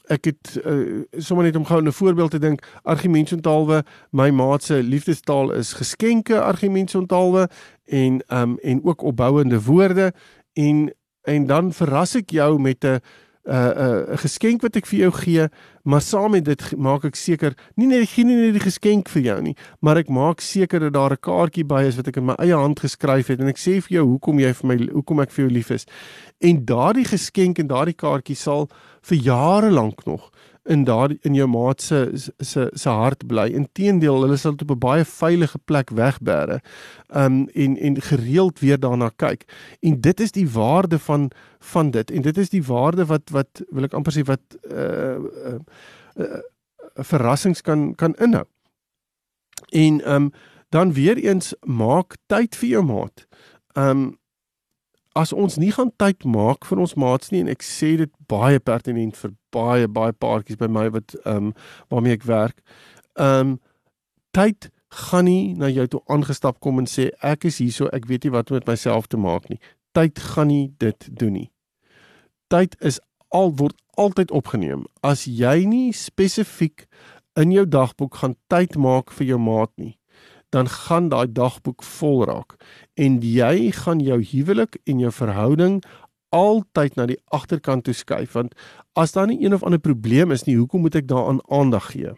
ek 0.07 0.25
het 0.31 0.59
uh, 0.65 1.03
sommer 1.17 1.45
net 1.45 1.55
om 1.55 1.65
gou 1.65 1.81
'n 1.81 1.91
voorbeeld 1.91 2.31
te 2.31 2.39
dink 2.39 2.63
argumentsontalwe 2.83 3.83
my 4.11 4.29
maat 4.29 4.63
se 4.63 4.83
liefdestaal 4.83 5.51
is 5.53 5.73
geskenke 5.73 6.41
argumentsontalwe 6.41 7.49
en 7.85 8.23
um 8.27 8.57
en 8.59 8.83
ook 8.83 9.01
opbouende 9.01 9.63
woorde 9.63 10.13
en 10.53 10.93
en 11.21 11.45
dan 11.45 11.73
verras 11.73 12.15
ek 12.15 12.29
jou 12.29 12.59
met 12.59 12.83
'n 12.83 12.99
'n 13.47 13.53
uh, 13.53 13.71
'n 13.71 14.11
uh, 14.11 14.17
geskenk 14.17 14.61
wat 14.61 14.75
ek 14.75 14.85
vir 14.85 14.99
jou 14.99 15.11
gee 15.11 15.47
maar 15.83 16.01
saam 16.01 16.31
met 16.31 16.45
dit 16.45 16.61
maak 16.77 17.05
ek 17.05 17.15
seker 17.15 17.55
nie 17.75 17.87
net 17.87 18.09
gee 18.09 18.25
nie 18.25 18.35
net 18.35 18.53
die 18.53 18.67
geskenk 18.69 19.07
vir 19.09 19.21
jou 19.23 19.41
nie 19.41 19.55
maar 19.79 19.97
ek 19.97 20.09
maak 20.09 20.41
seker 20.41 20.79
dat 20.79 20.93
daar 20.93 21.11
'n 21.15 21.23
kaartjie 21.23 21.63
by 21.63 21.83
is 21.87 21.95
wat 21.95 22.07
ek 22.07 22.17
in 22.17 22.25
my 22.25 22.35
eie 22.39 22.55
hand 22.55 22.79
geskryf 22.79 23.27
het 23.27 23.39
en 23.39 23.47
ek 23.47 23.57
sê 23.57 23.79
vir 23.81 23.97
jou 23.99 24.05
hoekom 24.05 24.39
jy 24.39 24.53
vir 24.53 24.67
my 24.67 24.77
hoekom 24.91 25.21
ek 25.21 25.31
vir 25.31 25.45
jou 25.45 25.53
lief 25.53 25.71
is. 25.71 25.85
En 26.43 26.65
daardie 26.65 27.05
geskenk 27.05 27.59
en 27.59 27.67
daardie 27.67 27.97
kaartjie 27.97 28.35
sal 28.35 28.67
vir 29.01 29.17
jare 29.17 29.71
lank 29.71 30.05
nog 30.05 30.31
in 30.67 30.83
daardie 30.83 31.17
in 31.21 31.33
jou 31.33 31.47
maat 31.47 31.81
se 31.81 31.99
se 32.37 32.69
se 32.73 32.89
hart 32.89 33.25
bly. 33.27 33.47
Inteendeel, 33.55 34.21
hulle 34.21 34.37
sal 34.37 34.55
dit 34.55 34.69
op 34.69 34.75
'n 34.75 34.79
baie 34.79 35.05
veilige 35.05 35.59
plek 35.65 35.89
wegbêre. 35.89 36.59
Um 37.07 37.47
en 37.47 37.77
en 37.77 38.01
gereeld 38.01 38.59
weer 38.59 38.79
daarna 38.79 39.09
kyk. 39.15 39.45
En 39.79 40.01
dit 40.01 40.19
is 40.19 40.31
die 40.31 40.49
waarde 40.49 40.99
van 40.99 41.31
van 41.59 41.91
dit. 41.91 42.11
En 42.11 42.21
dit 42.21 42.37
is 42.37 42.49
die 42.49 42.63
waarde 42.63 43.05
wat 43.05 43.29
wat 43.29 43.63
wil 43.69 43.83
ek 43.83 43.93
amper 43.93 44.13
sê 44.13 44.23
wat 44.23 44.41
uh 44.71 45.17
uh, 45.47 45.59
uh 46.15 46.39
verrassings 46.95 47.61
kan 47.61 47.95
kan 47.95 48.15
inhou. 48.15 48.45
En 49.69 50.13
um 50.13 50.31
dan 50.69 50.93
weer 50.93 51.17
eens 51.17 51.53
maak 51.61 52.17
tyd 52.25 52.55
vir 52.55 52.69
jou 52.69 52.83
maat. 52.83 53.27
Um 53.73 54.17
as 55.17 55.33
ons 55.33 55.55
nie 55.57 55.71
gaan 55.71 55.91
tyd 55.97 56.25
maak 56.25 56.65
vir 56.65 56.79
ons 56.79 56.93
maats 56.93 57.31
nie 57.33 57.41
en 57.41 57.47
ek 57.47 57.63
sê 57.65 57.95
dit 57.97 58.11
baie 58.27 58.59
pertinent 58.59 59.17
vir 59.17 59.31
baie 59.57 59.89
baie 59.99 60.15
paartjies 60.25 60.61
by 60.61 60.69
my 60.71 60.87
wat 60.95 61.17
ehm 61.23 61.49
um, 61.49 61.53
waarmee 61.93 62.17
ek 62.19 62.27
werk. 62.29 62.61
Ehm 63.17 63.53
um, 63.53 63.59
tyd 64.37 64.69
gaan 64.89 65.25
nie 65.27 65.53
na 65.57 65.67
jou 65.67 65.87
toe 65.87 66.01
aangestap 66.13 66.59
kom 66.63 66.79
en 66.79 66.87
sê 66.87 67.09
ek 67.25 67.47
is 67.49 67.59
hier 67.63 67.73
so 67.73 67.89
ek 67.95 68.07
weet 68.07 68.27
nie 68.27 68.33
wat 68.35 68.51
om 68.51 68.59
met 68.59 68.69
myself 68.69 69.09
te 69.11 69.19
maak 69.19 69.49
nie. 69.49 69.59
Tyd 69.97 70.19
gaan 70.19 70.51
nie 70.51 70.73
dit 70.79 71.09
doen 71.11 71.33
nie. 71.33 71.49
Tyd 72.53 72.77
is 72.79 73.01
al 73.35 73.51
word 73.59 73.75
altyd 73.97 74.31
opgeneem. 74.31 74.85
As 75.03 75.25
jy 75.25 75.65
nie 75.67 75.91
spesifiek 75.93 76.85
in 77.37 77.51
jou 77.51 77.65
dagboek 77.65 78.21
gaan 78.21 78.35
tyd 78.51 78.77
maak 78.77 79.11
vir 79.11 79.33
jou 79.33 79.39
maat 79.41 79.73
nie, 79.75 79.97
dan 80.55 80.69
gaan 80.71 81.09
daai 81.11 81.27
dagboek 81.27 81.83
vol 81.83 82.23
raak 82.29 82.55
en 82.95 83.19
jy 83.21 83.71
gaan 83.75 83.99
jou 83.99 84.19
huwelik 84.31 84.77
en 84.87 85.01
jou 85.03 85.11
verhouding 85.11 85.81
altyd 86.35 86.95
na 86.95 87.05
die 87.09 87.19
agterkant 87.33 87.85
toe 87.87 87.95
skuif 87.95 88.33
want 88.35 88.55
as 88.97 89.13
daar 89.15 89.27
nie 89.27 89.39
een 89.43 89.53
of 89.53 89.63
ander 89.63 89.79
probleem 89.79 90.31
is 90.31 90.45
nie, 90.47 90.57
hoekom 90.57 90.81
moet 90.81 90.95
ek 90.95 91.07
daaraan 91.07 91.41
aandag 91.47 91.91
gee? 91.93 92.15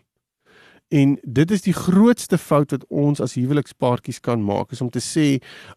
En 0.89 1.17
dit 1.21 1.51
is 1.51 1.61
die 1.61 1.73
grootste 1.73 2.37
fout 2.37 2.71
wat 2.73 2.85
ons 2.89 3.19
as 3.21 3.35
huwelikspaartjies 3.37 4.19
kan 4.25 4.41
maak, 4.41 4.71
is 4.73 4.81
om 4.81 4.89
te 4.89 5.01
sê 5.03 5.27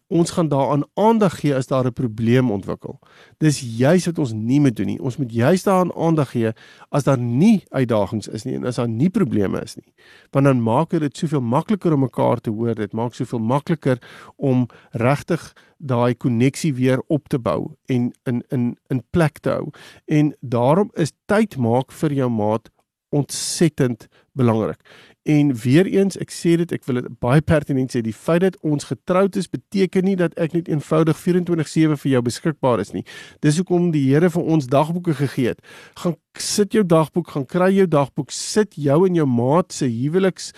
ons 0.09 0.33
gaan 0.33 0.49
daaraan 0.49 0.87
aandag 0.97 1.35
gee 1.43 1.53
as 1.53 1.69
daar 1.69 1.85
'n 1.85 1.93
probleem 1.93 2.51
ontwikkel. 2.51 2.99
Dis 3.37 3.61
juis 3.77 4.05
wat 4.05 4.19
ons 4.19 4.33
nie 4.33 4.59
moet 4.59 4.75
doen 4.75 4.85
nie. 4.85 4.99
Ons 5.01 5.17
moet 5.17 5.31
juis 5.31 5.63
daaraan 5.63 5.93
aandag 5.93 6.31
gee 6.31 6.51
as 6.89 7.03
daar 7.03 7.17
nie 7.19 7.63
uitdagings 7.69 8.27
is 8.27 8.43
nie 8.43 8.55
en 8.55 8.65
as 8.65 8.75
daar 8.75 8.89
nie 8.89 9.09
probleme 9.09 9.61
is 9.61 9.75
nie. 9.75 9.93
Want 10.31 10.45
dan 10.45 10.63
maak 10.63 10.89
dit 10.89 11.17
soveel 11.17 11.41
makliker 11.41 11.93
om 11.93 11.99
mekaar 11.99 12.39
te 12.41 12.49
hoor. 12.49 12.75
Dit 12.75 12.93
maak 12.93 13.13
soveel 13.13 13.39
makliker 13.39 13.97
om 14.35 14.67
regtig 14.91 15.53
daai 15.77 16.15
koneksie 16.15 16.73
weer 16.73 17.01
op 17.07 17.27
te 17.27 17.39
bou 17.39 17.75
en 17.85 18.11
in 18.23 18.43
in 18.49 18.77
in 18.87 19.03
plek 19.09 19.39
te 19.39 19.49
hou. 19.49 19.69
En 20.05 20.35
daarom 20.39 20.89
is 20.93 21.11
tyd 21.25 21.57
maak 21.57 21.91
vir 21.91 22.13
jou 22.13 22.29
maat 22.29 22.69
ontsettend 23.13 24.07
belangrik. 24.33 24.81
En 25.23 25.53
weer 25.55 25.87
eens, 25.87 26.17
ek 26.19 26.33
sê 26.35 26.57
dit, 26.59 26.71
ek 26.75 26.83
wil 26.89 26.99
dit 26.99 27.05
baie 27.23 27.39
pertinent 27.45 27.93
sê, 27.93 28.01
die 28.03 28.15
feit 28.15 28.41
dat 28.43 28.57
ons 28.65 28.89
getroud 28.89 29.37
is 29.39 29.47
beteken 29.47 30.03
nie 30.03 30.17
dat 30.19 30.33
ek 30.35 30.51
net 30.57 30.67
eenvoudig 30.67 31.15
24/7 31.15 31.95
vir 32.01 32.11
jou 32.11 32.21
beskikbaar 32.25 32.83
is 32.83 32.91
nie. 32.91 33.05
Dis 33.39 33.57
hoekom 33.61 33.91
die 33.93 34.03
Here 34.09 34.29
vir 34.29 34.43
ons 34.43 34.67
dagboeke 34.67 35.15
gegee 35.15 35.53
het. 35.53 35.61
Gaan 35.95 36.17
sit 36.35 36.73
jou 36.73 36.83
dagboek, 36.83 37.29
gaan 37.29 37.45
kry 37.45 37.69
jou 37.71 37.87
dagboek, 37.87 38.31
sit 38.31 38.75
jou 38.75 39.05
en 39.07 39.15
jou 39.15 39.25
maat 39.25 39.71
se 39.71 39.87
huweliks 39.87 40.51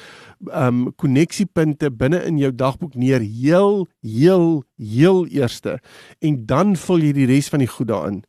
um 0.51 0.93
koneksiepunte 0.97 1.91
binne 1.91 2.24
in 2.25 2.39
jou 2.39 2.51
dagboek 2.51 2.95
neer, 2.95 3.21
heel 3.21 3.88
heel 4.01 4.63
heel 4.77 5.25
eerste 5.27 5.79
en 6.19 6.45
dan 6.45 6.75
vul 6.75 7.03
jy 7.07 7.12
die 7.15 7.27
res 7.29 7.50
van 7.50 7.63
die 7.63 7.69
goed 7.69 7.89
daarin 7.91 8.24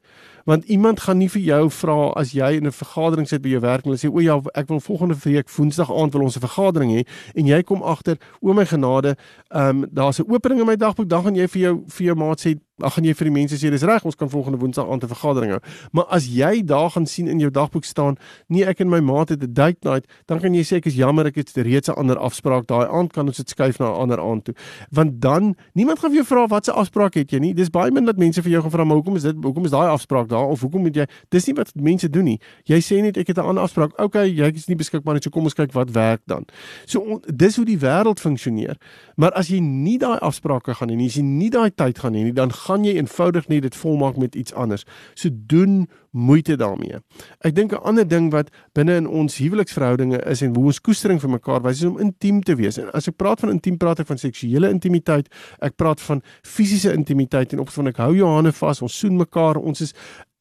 want 0.47 0.65
iemand 0.65 1.01
gaan 1.01 1.19
nie 1.19 1.29
vir 1.29 1.43
jou 1.43 1.71
vra 1.71 2.13
as 2.17 2.33
jy 2.33 2.51
in 2.57 2.67
'n 2.67 2.73
vergadering 2.73 3.29
sit 3.29 3.43
by 3.43 3.49
jou 3.49 3.61
werk 3.61 3.85
en 3.85 3.91
hulle 3.91 3.99
sê 3.99 4.11
o 4.11 4.21
ja 4.21 4.41
ek 4.55 4.69
wil 4.69 4.81
volgende 4.81 5.17
week 5.25 5.51
woensdag 5.51 5.91
aand 5.91 6.13
wil 6.15 6.23
ons 6.23 6.37
'n 6.37 6.47
vergadering 6.47 6.91
hê 6.91 7.07
en 7.35 7.47
jy 7.47 7.63
kom 7.63 7.83
agter 7.83 8.17
o 8.41 8.53
my 8.53 8.65
genade 8.65 9.17
ehm 9.51 9.83
um, 9.83 9.87
daar's 9.91 10.21
'n 10.21 10.31
opening 10.31 10.61
in 10.61 10.67
my 10.67 10.77
dagboek 10.77 11.09
dan 11.09 11.23
gaan 11.23 11.35
jy 11.35 11.49
vir 11.49 11.63
jou 11.63 11.85
vir 11.89 12.07
jou 12.07 12.15
maat 12.15 12.41
sê 12.41 12.59
dan 12.77 12.91
gaan 12.91 13.05
jy 13.09 13.15
vir 13.17 13.29
die 13.31 13.33
mense 13.33 13.57
sê 13.57 13.71
dis 13.73 13.85
reg 13.89 14.05
ons 14.05 14.17
kan 14.21 14.29
volgende 14.29 14.59
woensdag 14.61 14.89
aand 14.93 15.05
'n 15.05 15.09
vergadering 15.09 15.51
hou. 15.53 15.61
Maar 15.93 16.05
as 16.13 16.27
jy 16.29 16.63
daar 16.65 16.91
gaan 16.91 17.07
sien 17.07 17.29
in 17.29 17.39
jou 17.41 17.51
dagboek 17.51 17.85
staan 17.85 18.17
nee 18.49 18.65
ek 18.65 18.81
en 18.81 18.89
my 18.89 19.01
maat 19.01 19.29
het 19.29 19.43
'n 19.43 19.53
date 19.53 19.81
night 19.83 20.05
dan 20.27 20.41
kan 20.41 20.55
jy 20.55 20.61
sê 20.63 20.77
ek 20.77 20.87
is 20.87 20.95
jammer 20.95 21.27
ek 21.27 21.37
het 21.37 21.51
reeds 21.57 21.89
'n 21.89 21.97
ander 21.97 22.19
afspraak 22.19 22.67
daai 22.67 22.87
aand 22.87 23.13
kan 23.13 23.27
ons 23.27 23.37
dit 23.37 23.49
skuif 23.49 23.79
na 23.79 23.87
'n 23.87 24.01
ander 24.01 24.21
aand 24.21 24.45
toe. 24.45 24.55
Want 24.91 25.21
dan 25.21 25.57
niemand 25.75 25.99
gaan 25.99 26.11
vir 26.11 26.23
jou 26.23 26.27
vra 26.27 26.47
wat 26.47 26.65
se 26.65 26.73
afspraak 26.73 27.15
het 27.15 27.31
jy 27.31 27.39
nie. 27.39 27.55
Dis 27.55 27.71
baie 27.71 27.91
min 27.91 28.05
dat 28.05 28.19
mense 28.19 28.43
vir 28.43 28.51
jou 28.53 28.63
gaan 28.63 28.71
vra 28.71 28.85
maar 28.85 28.97
hoekom 28.97 29.17
is 29.17 29.23
dit 29.23 29.37
hoekom 29.43 29.65
is 29.65 29.71
daai 29.71 29.89
afspraak 29.89 30.29
daar 30.29 30.47
of 30.47 30.61
hoekom 30.61 30.83
moet 30.83 30.95
jy 30.95 31.07
dis 31.31 31.47
nie 31.47 31.55
wat 31.55 31.73
mense 31.75 32.11
doen 32.11 32.25
nie. 32.25 32.41
Jy 32.65 32.81
sê 32.81 33.03
net 33.03 33.17
ek 33.17 33.29
het 33.29 33.39
'n 33.39 33.47
ander 33.47 33.63
afspraak. 33.63 33.99
Okay 33.99 34.29
jy 34.29 34.53
is 34.55 34.69
nie 34.69 34.77
beskikbaar 34.77 35.15
nie 35.15 35.23
so 35.23 35.31
kom 35.31 35.45
ons 35.45 35.55
kyk 35.55 35.73
wat 35.73 35.91
werk 35.91 36.21
dan. 36.27 36.45
So 36.85 37.01
on, 37.01 37.23
dis 37.35 37.57
hoe 37.57 37.65
die 37.65 37.79
wêreld 37.79 38.21
funksioneer. 38.21 38.77
Maar 39.17 39.33
as 39.33 39.49
jy 39.49 39.61
nie 39.61 39.99
daai 39.99 40.19
afsprake 40.19 40.75
gaan 40.75 40.91
hê 40.91 40.97
nie 40.97 41.07
as 41.07 41.15
jy 41.15 41.23
nie 41.23 41.51
daai 41.51 41.71
tyd 41.71 41.99
gaan 41.99 42.13
hê 42.13 42.23
nie 42.23 42.33
dan 42.33 42.51
gaan 42.67 42.85
jy 42.85 42.97
eenvoudig 42.97 43.49
net 43.49 43.63
dit 43.63 43.77
volmaak 43.77 44.17
met 44.17 44.35
iets 44.35 44.55
anders 44.55 44.85
so 45.15 45.31
doen 45.33 45.87
moeite 46.17 46.57
daarmee. 46.57 46.99
Ek 47.45 47.55
dink 47.55 47.73
'n 47.73 47.83
ander 47.85 48.09
ding 48.09 48.31
wat 48.31 48.49
binne 48.73 48.95
in 48.95 49.09
ons 49.09 49.37
huweliksverhoudinge 49.37 50.23
is 50.25 50.43
en 50.43 50.55
hoe 50.55 50.65
ons 50.65 50.81
koestering 50.81 51.21
vir 51.21 51.31
mekaar 51.31 51.63
wys 51.63 51.83
is 51.83 51.85
om 51.85 51.99
intiem 51.99 52.43
te 52.43 52.55
wees. 52.55 52.79
En 52.79 52.91
as 52.93 53.09
ek 53.09 53.17
praat 53.17 53.41
van 53.41 53.51
intiem, 53.51 53.77
praat 53.77 54.01
ek 54.01 54.07
van 54.07 54.19
seksuele 54.19 54.71
intimiteit. 54.71 55.29
Ek 55.61 55.77
praat 55.77 56.01
van 56.01 56.23
fisiese 56.43 56.93
intimiteit 56.93 57.53
en 57.53 57.59
op 57.59 57.69
van 57.69 57.87
ek 57.87 57.97
hou 57.97 58.15
jou 58.17 58.29
hande 58.29 58.53
vas, 58.53 58.83
ons 58.83 58.99
soen 58.99 59.17
mekaar, 59.17 59.57
ons 59.57 59.81
is 59.81 59.93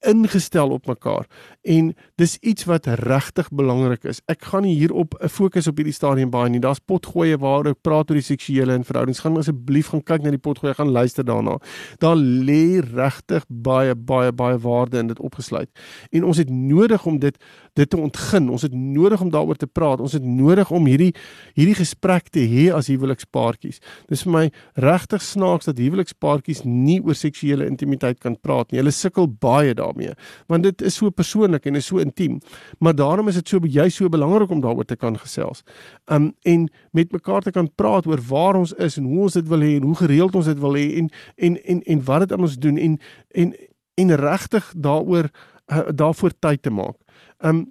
ingestel 0.08 0.72
op 0.76 0.88
mekaar 0.88 1.26
en 1.62 1.94
dis 2.22 2.38
iets 2.42 2.66
wat 2.70 2.86
regtig 3.02 3.50
belangrik 3.50 4.04
is. 4.04 4.22
Ek 4.32 4.44
gaan 4.52 4.64
nie 4.64 4.76
hierop 4.78 5.16
'n 5.20 5.30
fokus 5.30 5.68
op 5.68 5.78
hierdie 5.78 5.94
stadium 5.94 6.30
baie 6.30 6.50
nie. 6.50 6.60
Daar's 6.60 6.80
potgoeie 6.80 7.38
waar 7.38 7.68
ek 7.68 7.82
praat 7.82 8.10
oor 8.10 8.20
die 8.20 8.22
seksuele 8.22 8.74
en 8.74 8.84
verhoudings. 8.84 9.20
Gaan 9.20 9.38
asseblief 9.38 9.88
gaan 9.88 10.04
kyk 10.04 10.24
na 10.24 10.30
die 10.30 10.38
potgoeie, 10.38 10.74
gaan 10.74 10.92
luister 10.92 11.24
daarna. 11.24 11.60
Daar 12.00 12.16
lê 12.16 12.80
regtig 12.80 13.46
baie 13.50 13.96
baie 13.96 14.32
baie 14.32 14.58
waarde 14.58 15.00
in 15.00 15.08
dit 15.08 15.20
opgesluit. 15.20 15.70
En 16.12 16.24
ons 16.24 16.38
het 16.38 16.50
nodig 16.50 17.06
om 17.06 17.20
dit 17.20 17.38
dit 17.76 17.90
te 17.90 17.98
ontgin. 17.98 18.50
Ons 18.50 18.68
het 18.68 18.76
nodig 18.76 19.22
om 19.22 19.32
daaroor 19.32 19.60
te 19.60 19.68
praat. 19.68 20.04
Ons 20.04 20.18
het 20.18 20.24
nodig 20.24 20.72
om 20.72 20.86
hierdie 20.86 21.14
hierdie 21.56 21.78
gesprek 21.80 22.30
te 22.36 22.44
hê 22.44 22.68
as 22.76 22.92
huwelikspaartjies. 22.92 23.80
Dis 24.12 24.26
vir 24.28 24.36
my 24.36 24.46
regtig 24.84 25.24
snaaks 25.24 25.72
dat 25.72 25.80
huwelikspaartjies 25.80 26.66
nie 26.68 27.00
oor 27.04 27.16
seksuele 27.16 27.68
intimiteit 27.70 28.20
kan 28.20 28.36
praat 28.36 28.72
nie. 28.72 28.84
Hulle 28.84 28.96
sukkel 28.96 29.30
baie 29.32 29.74
daar 29.74 29.86
daarmee 29.86 30.14
want 30.52 30.64
dit 30.64 30.82
is 30.82 30.96
so 31.00 31.10
persoonlik 31.10 31.66
en 31.66 31.76
is 31.76 31.86
so 31.86 32.02
intiem 32.02 32.40
maar 32.80 32.96
daarom 32.96 33.28
is 33.28 33.40
dit 33.40 33.50
so 33.50 33.60
jy 33.78 33.88
so 33.90 34.10
belangrik 34.10 34.50
om 34.50 34.62
daaroor 34.62 34.86
te 34.86 34.96
kan 34.96 35.18
gesels 35.20 35.64
um 36.12 36.34
en 36.44 36.68
met 36.92 37.12
mekaar 37.12 37.42
te 37.42 37.52
kan 37.52 37.70
praat 37.76 38.08
oor 38.08 38.22
waar 38.30 38.56
ons 38.56 38.74
is 38.74 38.98
en 38.98 39.10
hoe 39.12 39.22
ons 39.28 39.40
dit 39.40 39.48
wil 39.48 39.66
hê 39.68 39.76
en 39.80 39.90
hoe 39.90 39.96
gereeld 40.04 40.36
ons 40.36 40.52
dit 40.52 40.60
wil 40.60 40.78
hê 40.80 40.86
en 41.02 41.10
en 41.36 41.58
en 41.64 41.82
en 41.82 42.06
wat 42.10 42.26
dit 42.26 42.32
aan 42.38 42.48
ons 42.50 42.60
doen 42.68 42.78
en 42.78 43.00
en 43.44 43.56
en 43.96 44.16
regtig 44.16 44.74
daaroor 44.76 45.30
uh, 45.72 45.88
daarvoor 46.04 46.32
tyd 46.40 46.62
te 46.62 46.70
maak 46.70 46.98
um 47.46 47.66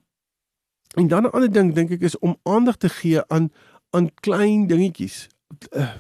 en 0.95 1.09
dan 1.11 1.27
'n 1.27 1.35
ander 1.35 1.53
ding 1.53 1.75
dink 1.75 1.91
ek 1.91 2.07
is 2.07 2.19
om 2.19 2.37
aandag 2.43 2.77
te 2.77 2.89
gee 2.89 3.23
aan 3.29 3.51
aan 3.91 4.11
klein 4.23 4.67
dingetjies 4.67 5.29
uh, 5.71 5.95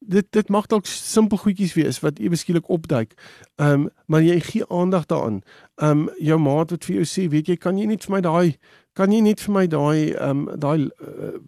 dit 0.00 0.26
dit 0.32 0.48
mag 0.48 0.66
dalk 0.66 0.86
simpel 0.86 1.38
goedjies 1.38 1.74
wees 1.76 2.00
wat 2.00 2.18
ewe 2.18 2.36
skielik 2.36 2.68
opduik. 2.68 3.12
Ehm 3.60 3.72
um, 3.72 3.88
maar 4.06 4.22
jy 4.22 4.40
gee 4.40 4.66
aandag 4.68 5.06
daaraan. 5.06 5.42
Ehm 5.76 6.08
um, 6.08 6.10
jou 6.18 6.38
maat 6.38 6.70
wat 6.70 6.84
vir 6.84 6.94
jou 6.94 7.06
sê, 7.06 7.28
weet 7.28 7.46
jy, 7.46 7.56
kan 7.56 7.78
jy 7.78 7.86
net 7.86 8.04
vir 8.04 8.16
my 8.16 8.20
daai 8.20 8.56
kan 8.92 9.12
jy 9.12 9.20
net 9.20 9.40
vir 9.40 9.54
my 9.54 9.66
daai 9.66 10.12
ehm 10.12 10.30
um, 10.30 10.60
daai 10.60 10.88
uh, 10.88 11.38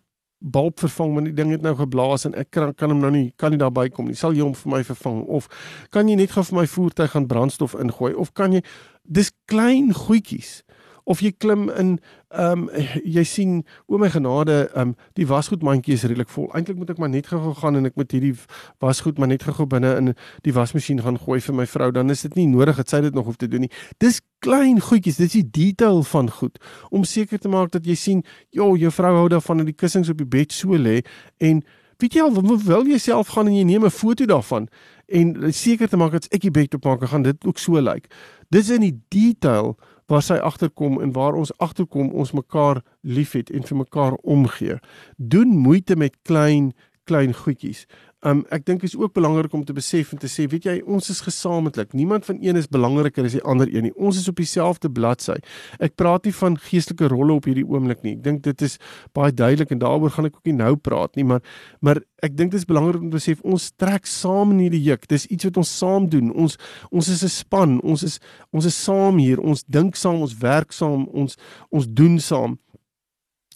bulb 0.43 0.81
vervang 0.83 1.15
want 1.15 1.27
die 1.31 1.35
ding 1.38 1.51
het 1.55 1.62
nou 1.62 1.75
geblaas 1.79 2.27
en 2.27 2.35
ek 2.35 2.51
kan 2.51 2.75
kan 2.75 2.91
hom 2.91 3.01
nou 3.01 3.11
nie 3.11 3.33
kan 3.37 3.51
nie 3.51 3.59
daarby 3.59 3.88
kom 3.91 4.11
nie. 4.11 4.19
Sal 4.19 4.37
jy 4.37 4.43
hom 4.43 4.55
vir 4.59 4.73
my 4.77 4.83
vervang 4.85 5.23
of 5.25 5.49
kan 5.91 6.09
jy 6.09 6.17
net 6.19 6.35
gou 6.35 6.45
vir 6.45 6.61
my 6.61 6.67
voertuig 6.67 7.11
gaan 7.11 7.27
brandstof 7.27 7.75
ingooi 7.79 8.12
of 8.15 8.33
kan 8.33 8.53
jy 8.53 8.62
dis 9.03 9.33
klein 9.47 9.93
goedjies 9.95 10.62
of 11.05 11.21
jy 11.21 11.33
klim 11.38 11.69
in 11.71 11.97
ehm 12.33 12.62
um, 12.62 12.85
jy 13.05 13.25
sien 13.29 13.59
o 13.87 13.99
my 14.01 14.09
genade 14.11 14.55
ehm 14.73 14.93
um, 14.93 14.95
die 15.19 15.27
wasgoedmandjie 15.29 15.95
is 15.95 16.05
redelik 16.07 16.31
vol. 16.33 16.49
Eintlik 16.57 16.79
moet 16.79 16.93
ek 16.95 17.01
maar 17.03 17.11
net 17.12 17.29
gou 17.29 17.55
gaan 17.59 17.77
en 17.77 17.88
ek 17.91 17.99
moet 18.01 18.15
hierdie 18.15 18.33
wasgoed 18.81 19.19
maar 19.19 19.29
net 19.29 19.45
gou 19.45 19.67
binne 19.67 19.91
in 19.99 20.12
die 20.47 20.55
wasmasjien 20.57 21.03
gaan 21.03 21.19
gooi 21.19 21.41
vir 21.41 21.59
my 21.59 21.67
vrou. 21.67 21.91
Dan 21.93 22.11
is 22.11 22.23
dit 22.23 22.38
nie 22.38 22.47
nodig 22.49 22.77
dat 22.81 22.88
sy 22.88 23.03
dit 23.05 23.15
nog 23.15 23.29
hoef 23.29 23.37
te 23.37 23.49
doen 23.49 23.67
nie. 23.67 23.73
Dis 23.99 24.23
klein 24.41 24.81
goedjies, 24.81 25.21
dis 25.21 25.37
die 25.37 25.45
detail 25.45 26.03
van 26.03 26.31
goed 26.31 26.59
om 26.91 27.05
seker 27.05 27.38
te 27.38 27.49
maak 27.49 27.73
dat 27.73 27.87
jy 27.87 27.95
sien, 27.95 28.25
jo, 28.51 28.75
jou 28.77 28.91
vrou 28.91 29.15
hou 29.17 29.29
daarvan 29.29 29.62
dat 29.62 29.71
die 29.71 29.79
kussings 29.79 30.11
op 30.11 30.19
die 30.19 30.29
bed 30.29 30.53
so 30.53 30.79
lê 30.79 31.03
en 31.38 31.62
weet 32.03 32.17
jy 32.17 32.25
al 32.25 32.35
wil 32.35 32.88
jy 32.88 32.99
self 32.99 33.35
gaan 33.37 33.47
en 33.47 33.55
jy 33.55 33.65
neem 33.65 33.85
'n 33.85 33.91
foto 33.91 34.27
daarvan 34.27 34.69
en 35.12 35.53
seker 35.53 35.88
te 35.88 35.97
maak 35.97 36.12
dat 36.17 36.29
ek 36.33 36.47
die 36.47 36.51
bed 36.51 36.75
opmaak, 36.75 37.05
gaan 37.09 37.23
dit 37.23 37.47
ook 37.47 37.59
so 37.59 37.81
lyk. 37.81 37.85
Like. 37.85 38.09
Dis 38.53 38.71
in 38.71 38.85
die 38.85 38.97
detail 39.09 39.77
waar 40.07 40.23
sy 40.23 40.35
agterkom 40.35 41.01
en 41.01 41.12
waar 41.12 41.35
ons 41.38 41.53
agterkom 41.59 42.11
ons 42.11 42.33
mekaar 42.33 42.83
liefhet 43.01 43.51
en 43.51 43.62
vir 43.62 43.77
mekaar 43.77 44.17
omgee. 44.23 44.79
Doen 45.17 45.49
moeite 45.49 45.97
met 45.97 46.17
klein 46.23 46.73
klein 47.12 47.37
goedjies. 47.37 47.85
Um 48.22 48.44
ek 48.55 48.62
dink 48.68 48.85
is 48.87 48.94
ook 48.94 49.16
belangrik 49.16 49.53
om 49.57 49.64
te 49.66 49.75
besef 49.75 50.12
en 50.14 50.20
te 50.22 50.29
sê, 50.31 50.44
weet 50.46 50.68
jy, 50.68 50.77
ons 50.87 51.11
is 51.11 51.20
gesamentlik. 51.27 51.90
Niemand 51.98 52.25
van 52.29 52.38
een 52.40 52.59
is 52.61 52.68
belangriker 52.70 53.27
as 53.27 53.35
die 53.35 53.42
ander 53.42 53.66
een 53.66 53.88
nie. 53.88 53.94
Ons 53.98 54.20
is 54.20 54.29
op 54.31 54.38
dieselfde 54.38 54.90
bladsy. 54.94 55.40
Ek 55.83 55.96
praat 55.98 56.29
nie 56.29 56.35
van 56.38 56.57
geestelike 56.68 57.11
rolle 57.11 57.35
op 57.40 57.48
hierdie 57.51 57.66
oomblik 57.66 58.05
nie. 58.07 58.14
Ek 58.14 58.22
dink 58.29 58.44
dit 58.46 58.62
is 58.62 58.79
baie 59.18 59.35
duidelik 59.35 59.75
en 59.75 59.83
daaroor 59.83 60.14
gaan 60.14 60.31
ek 60.31 60.38
ook 60.38 60.53
nie 60.53 60.57
nou 60.61 60.77
praat 60.79 61.18
nie, 61.18 61.27
maar 61.27 61.42
maar 61.83 61.98
ek 62.22 62.37
dink 62.38 62.55
dit 62.55 62.62
is 62.62 62.68
belangrik 62.68 63.03
om 63.03 63.11
te 63.11 63.18
besef 63.18 63.42
ons 63.42 63.72
trek 63.75 64.07
saam 64.07 64.55
in 64.55 64.68
hierdie 64.68 64.85
juk. 64.87 65.09
Dis 65.11 65.27
iets 65.27 65.51
wat 65.51 65.59
ons 65.64 65.77
saam 65.83 66.07
doen. 66.12 66.31
Ons 66.31 66.57
ons 66.94 67.09
is 67.11 67.25
'n 67.27 67.35
span. 67.42 67.81
Ons 67.83 68.07
is 68.07 68.20
ons 68.53 68.64
is 68.64 68.85
saam 68.85 69.18
hier. 69.18 69.42
Ons 69.42 69.64
dink 69.66 69.98
saam, 69.98 70.22
ons 70.22 70.38
werk 70.38 70.72
saam, 70.72 71.09
ons 71.11 71.37
ons 71.70 71.87
doen 71.90 72.20
saam. 72.20 72.59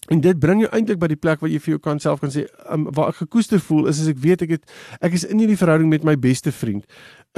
En 0.07 0.21
dit 0.23 0.39
bring 0.39 0.61
jou 0.63 0.69
eintlik 0.71 0.99
by 1.01 1.09
die 1.11 1.19
plek 1.19 1.41
waar 1.43 1.51
jy 1.51 1.59
vir 1.59 1.73
jou 1.75 1.81
kan 1.83 1.99
self 1.99 2.21
kan 2.23 2.31
sê, 2.31 2.45
um, 2.71 2.85
waar 2.95 3.11
ek 3.11 3.21
gekoester 3.25 3.59
voel 3.59 3.89
is 3.91 3.99
as 3.99 4.07
ek 4.11 4.21
weet 4.23 4.45
ek 4.45 4.53
het 4.55 4.75
ek 5.03 5.17
is 5.19 5.25
in 5.27 5.41
hierdie 5.43 5.59
verhouding 5.59 5.89
met 5.91 6.05
my 6.07 6.15
beste 6.15 6.53
vriend. 6.55 6.87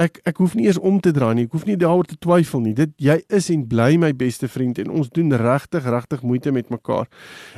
Ek 0.00 0.20
ek 0.28 0.38
hoef 0.40 0.54
nie 0.56 0.68
eers 0.68 0.78
om 0.78 1.00
te 1.02 1.10
draai 1.12 1.34
nie. 1.34 1.46
Ek 1.48 1.56
hoef 1.56 1.66
nie 1.66 1.76
daaroor 1.80 2.06
te 2.08 2.18
twyfel 2.22 2.62
nie. 2.62 2.74
Dit 2.78 2.94
jy 3.02 3.18
is 3.28 3.50
en 3.50 3.66
bly 3.68 3.96
my 4.00 4.12
beste 4.16 4.48
vriend 4.48 4.78
en 4.78 4.94
ons 5.02 5.10
doen 5.10 5.34
regtig 5.34 5.88
regtig 5.90 6.22
moeite 6.22 6.54
met 6.54 6.70
mekaar. 6.70 7.10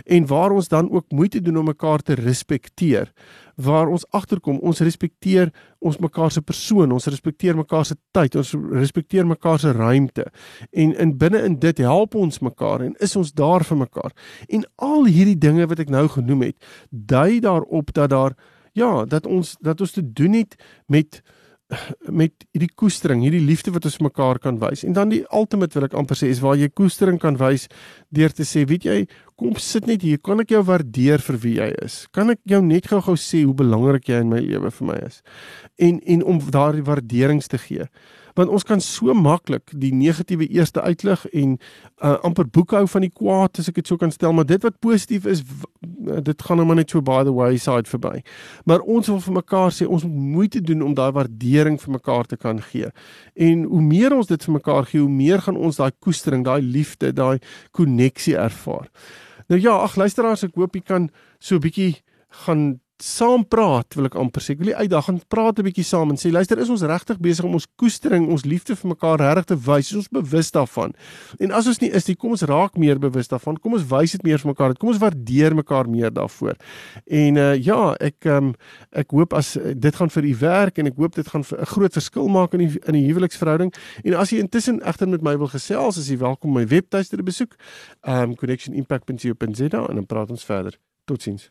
En 0.07 0.27
waar 0.33 0.57
ons 0.57 0.73
dan 0.73 0.91
ook 0.91 1.13
moeite 1.13 1.45
doen 1.45 1.61
om 1.61 1.71
mekaar 1.71 2.01
te 2.03 2.17
respekteer. 2.19 3.13
Waar 3.57 3.89
ons 3.89 4.07
agterkom 4.11 4.59
ons 4.61 4.81
respekteer 4.81 5.53
ons 5.79 5.99
mekaar 5.99 6.31
se 6.31 6.41
persoon, 6.41 6.93
ons 6.93 7.07
respekteer 7.07 7.57
mekaar 7.59 7.85
se 7.87 7.97
tyd, 8.15 8.37
ons 8.37 8.55
respekteer 8.73 9.27
mekaar 9.27 9.59
se 9.59 9.73
ruimte. 9.73 10.29
En 10.71 10.95
in 10.95 11.17
binne 11.19 11.43
in 11.43 11.59
dit 11.59 11.79
help 11.79 12.15
ons 12.15 12.39
mekaar 12.39 12.87
en 12.87 12.97
is 13.01 13.17
ons 13.17 13.33
daar 13.33 13.65
vir 13.65 13.83
mekaar. 13.85 14.13
En 14.49 14.65
al 14.77 15.07
hierdie 15.11 15.39
dinge 15.39 15.67
wat 15.67 15.83
ek 15.83 15.93
nou 15.93 16.07
genoem 16.09 16.49
het, 16.51 16.73
dui 16.91 17.41
daarop 17.41 17.93
dat 17.93 18.11
daar 18.11 18.37
ja, 18.73 19.05
dat 19.05 19.27
ons 19.27 19.57
dat 19.61 19.81
ons 19.81 19.93
te 19.93 20.05
doen 20.13 20.33
het 20.33 20.57
met 20.87 21.21
met 22.09 22.47
hierdie 22.53 22.71
koestering, 22.77 23.23
hierdie 23.25 23.43
liefde 23.43 23.73
wat 23.75 23.87
ons 23.89 24.01
mekaar 24.05 24.41
kan 24.43 24.59
wys. 24.63 24.85
En 24.87 24.97
dan 24.97 25.13
die 25.13 25.23
ultimate 25.33 25.79
wil 25.79 25.89
ek 25.89 25.97
amper 25.99 26.19
sê 26.19 26.31
is 26.33 26.43
waar 26.45 26.59
jy 26.61 26.69
koestering 26.69 27.21
kan 27.23 27.39
wys 27.41 27.69
deur 28.15 28.33
te 28.35 28.47
sê, 28.49 28.65
weet 28.69 28.87
jy, 28.89 28.99
kom 29.41 29.57
sit 29.61 29.89
net 29.91 30.05
hier, 30.07 30.21
kan 30.23 30.43
ek 30.43 30.55
jou 30.55 30.63
waardeer 30.69 31.23
vir 31.25 31.39
wie 31.43 31.57
jy 31.59 31.71
is? 31.85 32.03
Kan 32.15 32.33
ek 32.35 32.43
jou 32.49 32.63
net 32.65 32.91
gou-gou 32.91 33.17
sê 33.19 33.45
hoe 33.47 33.57
belangrik 33.57 34.11
jy 34.11 34.23
in 34.25 34.33
my 34.33 34.43
lewe 34.45 34.71
vir 34.71 34.91
my 34.93 34.99
is? 35.07 35.23
En 35.81 36.01
en 36.17 36.27
om 36.35 36.43
daardie 36.53 36.85
waarderings 36.87 37.51
te 37.51 37.61
gee 37.61 37.89
want 38.35 38.51
ons 38.51 38.65
kan 38.65 38.81
so 38.81 39.15
maklik 39.15 39.71
die 39.71 39.93
negatiewe 39.95 40.49
eerste 40.49 40.81
uitlig 40.81 41.27
en 41.33 41.59
uh, 42.03 42.19
amper 42.23 42.49
boekhou 42.49 42.87
van 42.89 43.07
die 43.07 43.13
kwaad 43.13 43.59
as 43.59 43.69
ek 43.69 43.81
dit 43.81 43.87
so 43.87 43.97
kan 43.97 44.11
stel 44.11 44.33
maar 44.33 44.47
dit 44.47 44.63
wat 44.63 44.79
positief 44.81 45.27
is 45.27 45.45
dit 46.03 46.43
gaan 46.43 46.57
nou 46.57 46.67
maar 46.67 46.77
net 46.77 46.91
so 46.91 47.03
by 47.03 47.23
the 47.25 47.33
wayside 47.35 47.89
verby. 47.89 48.23
Maar 48.65 48.81
ons 48.81 49.07
wil 49.11 49.21
vir 49.23 49.37
mekaar 49.39 49.73
sê 49.75 49.87
ons 49.87 50.05
moet 50.05 50.33
moeite 50.43 50.61
doen 50.61 50.83
om 50.83 50.95
daai 50.95 51.13
waardering 51.15 51.79
vir 51.81 51.95
mekaar 51.97 52.27
te 52.27 52.37
kan 52.37 52.61
gee. 52.71 52.91
En 53.35 53.65
hoe 53.71 53.83
meer 53.83 54.15
ons 54.17 54.27
dit 54.27 54.45
vir 54.45 54.57
mekaar 54.59 54.89
gee 54.91 55.01
hoe 55.01 55.11
meer 55.11 55.43
gaan 55.45 55.57
ons 55.57 55.79
daai 55.81 55.93
koestering 56.01 56.45
daai 56.47 56.61
liefde 56.63 57.13
daai 57.13 57.39
koneksie 57.71 58.37
ervaar. 58.37 58.89
Nou 59.49 59.61
ja 59.61 59.77
ag 59.85 59.97
luisteraars 59.97 60.47
ek 60.49 60.57
hoop 60.59 60.77
jy 60.77 60.83
kan 60.83 61.11
so 61.39 61.57
'n 61.57 61.65
bietjie 61.67 62.03
gaan 62.47 62.81
saam 63.03 63.43
praat 63.49 63.97
wil 63.99 64.07
ek 64.07 64.17
amper 64.21 64.45
sê. 64.45 64.55
Ek 64.55 64.61
wil 64.63 64.71
jy 64.71 64.85
uitdaag 64.85 65.09
en 65.11 65.19
praat 65.33 65.59
'n 65.59 65.67
bietjie 65.67 65.85
saam 65.85 66.11
en 66.11 66.17
sê 66.17 66.31
luister, 66.31 66.59
is 66.59 66.71
ons 66.71 66.83
regtig 66.83 67.19
besig 67.19 67.45
om 67.45 67.55
ons 67.55 67.67
koestering, 67.77 68.29
ons 68.29 68.45
liefde 68.45 68.77
vir 68.77 68.89
mekaar 68.89 69.19
regtig 69.19 69.45
te 69.47 69.57
wys? 69.57 69.91
Is 69.91 69.97
ons 69.97 70.09
bewus 70.09 70.51
daarvan? 70.51 70.95
En 71.41 71.51
as 71.51 71.67
ons 71.67 71.81
nie 71.81 71.91
is 71.91 72.07
nie, 72.07 72.15
kom 72.15 72.31
ons 72.31 72.43
raak 72.43 72.77
meer 72.77 72.99
bewus 72.99 73.29
daarvan. 73.29 73.59
Kom 73.59 73.73
ons 73.75 73.83
wys 73.83 74.13
dit 74.13 74.23
meer 74.23 74.39
vir 74.39 74.49
mekaar. 74.49 74.75
Kom 74.79 74.89
ons 74.89 74.99
waardeer 74.99 75.55
mekaar 75.55 75.89
meer 75.89 76.11
daarvoor. 76.13 76.57
En 77.07 77.37
uh 77.37 77.55
ja, 77.57 77.97
ek 78.01 78.25
um 78.25 78.55
ek 78.93 79.11
hoop 79.11 79.35
as 79.35 79.59
dit 79.75 79.95
gaan 79.95 80.11
vir 80.11 80.25
u 80.25 80.37
werk 80.37 80.79
en 80.79 80.87
ek 80.87 80.97
hoop 80.97 81.15
dit 81.15 81.29
gaan 81.29 81.43
'n 81.43 81.67
groot 81.67 81.93
verskil 81.93 82.29
maak 82.29 82.55
in 82.55 82.69
die 82.69 82.79
in 82.87 82.95
die 82.95 83.07
huweliksverhouding. 83.13 83.75
En 84.05 84.15
as 84.15 84.31
jy 84.31 84.39
intussen 84.39 84.81
egter 84.81 85.09
met 85.09 85.23
my 85.23 85.37
wil 85.37 85.49
gesels, 85.49 85.97
is 85.99 86.09
jy 86.09 86.19
welkom 86.19 86.51
om 86.51 86.57
my 86.57 86.67
webtuiste 86.67 87.17
te 87.17 87.23
besoek. 87.23 87.57
Um 88.03 88.37
connectionimpact.co.za 88.37 89.89
en 89.89 89.95
dan 89.95 90.07
praat 90.07 90.31
ons 90.31 90.45
verder. 90.45 90.79
Totsiens. 91.05 91.51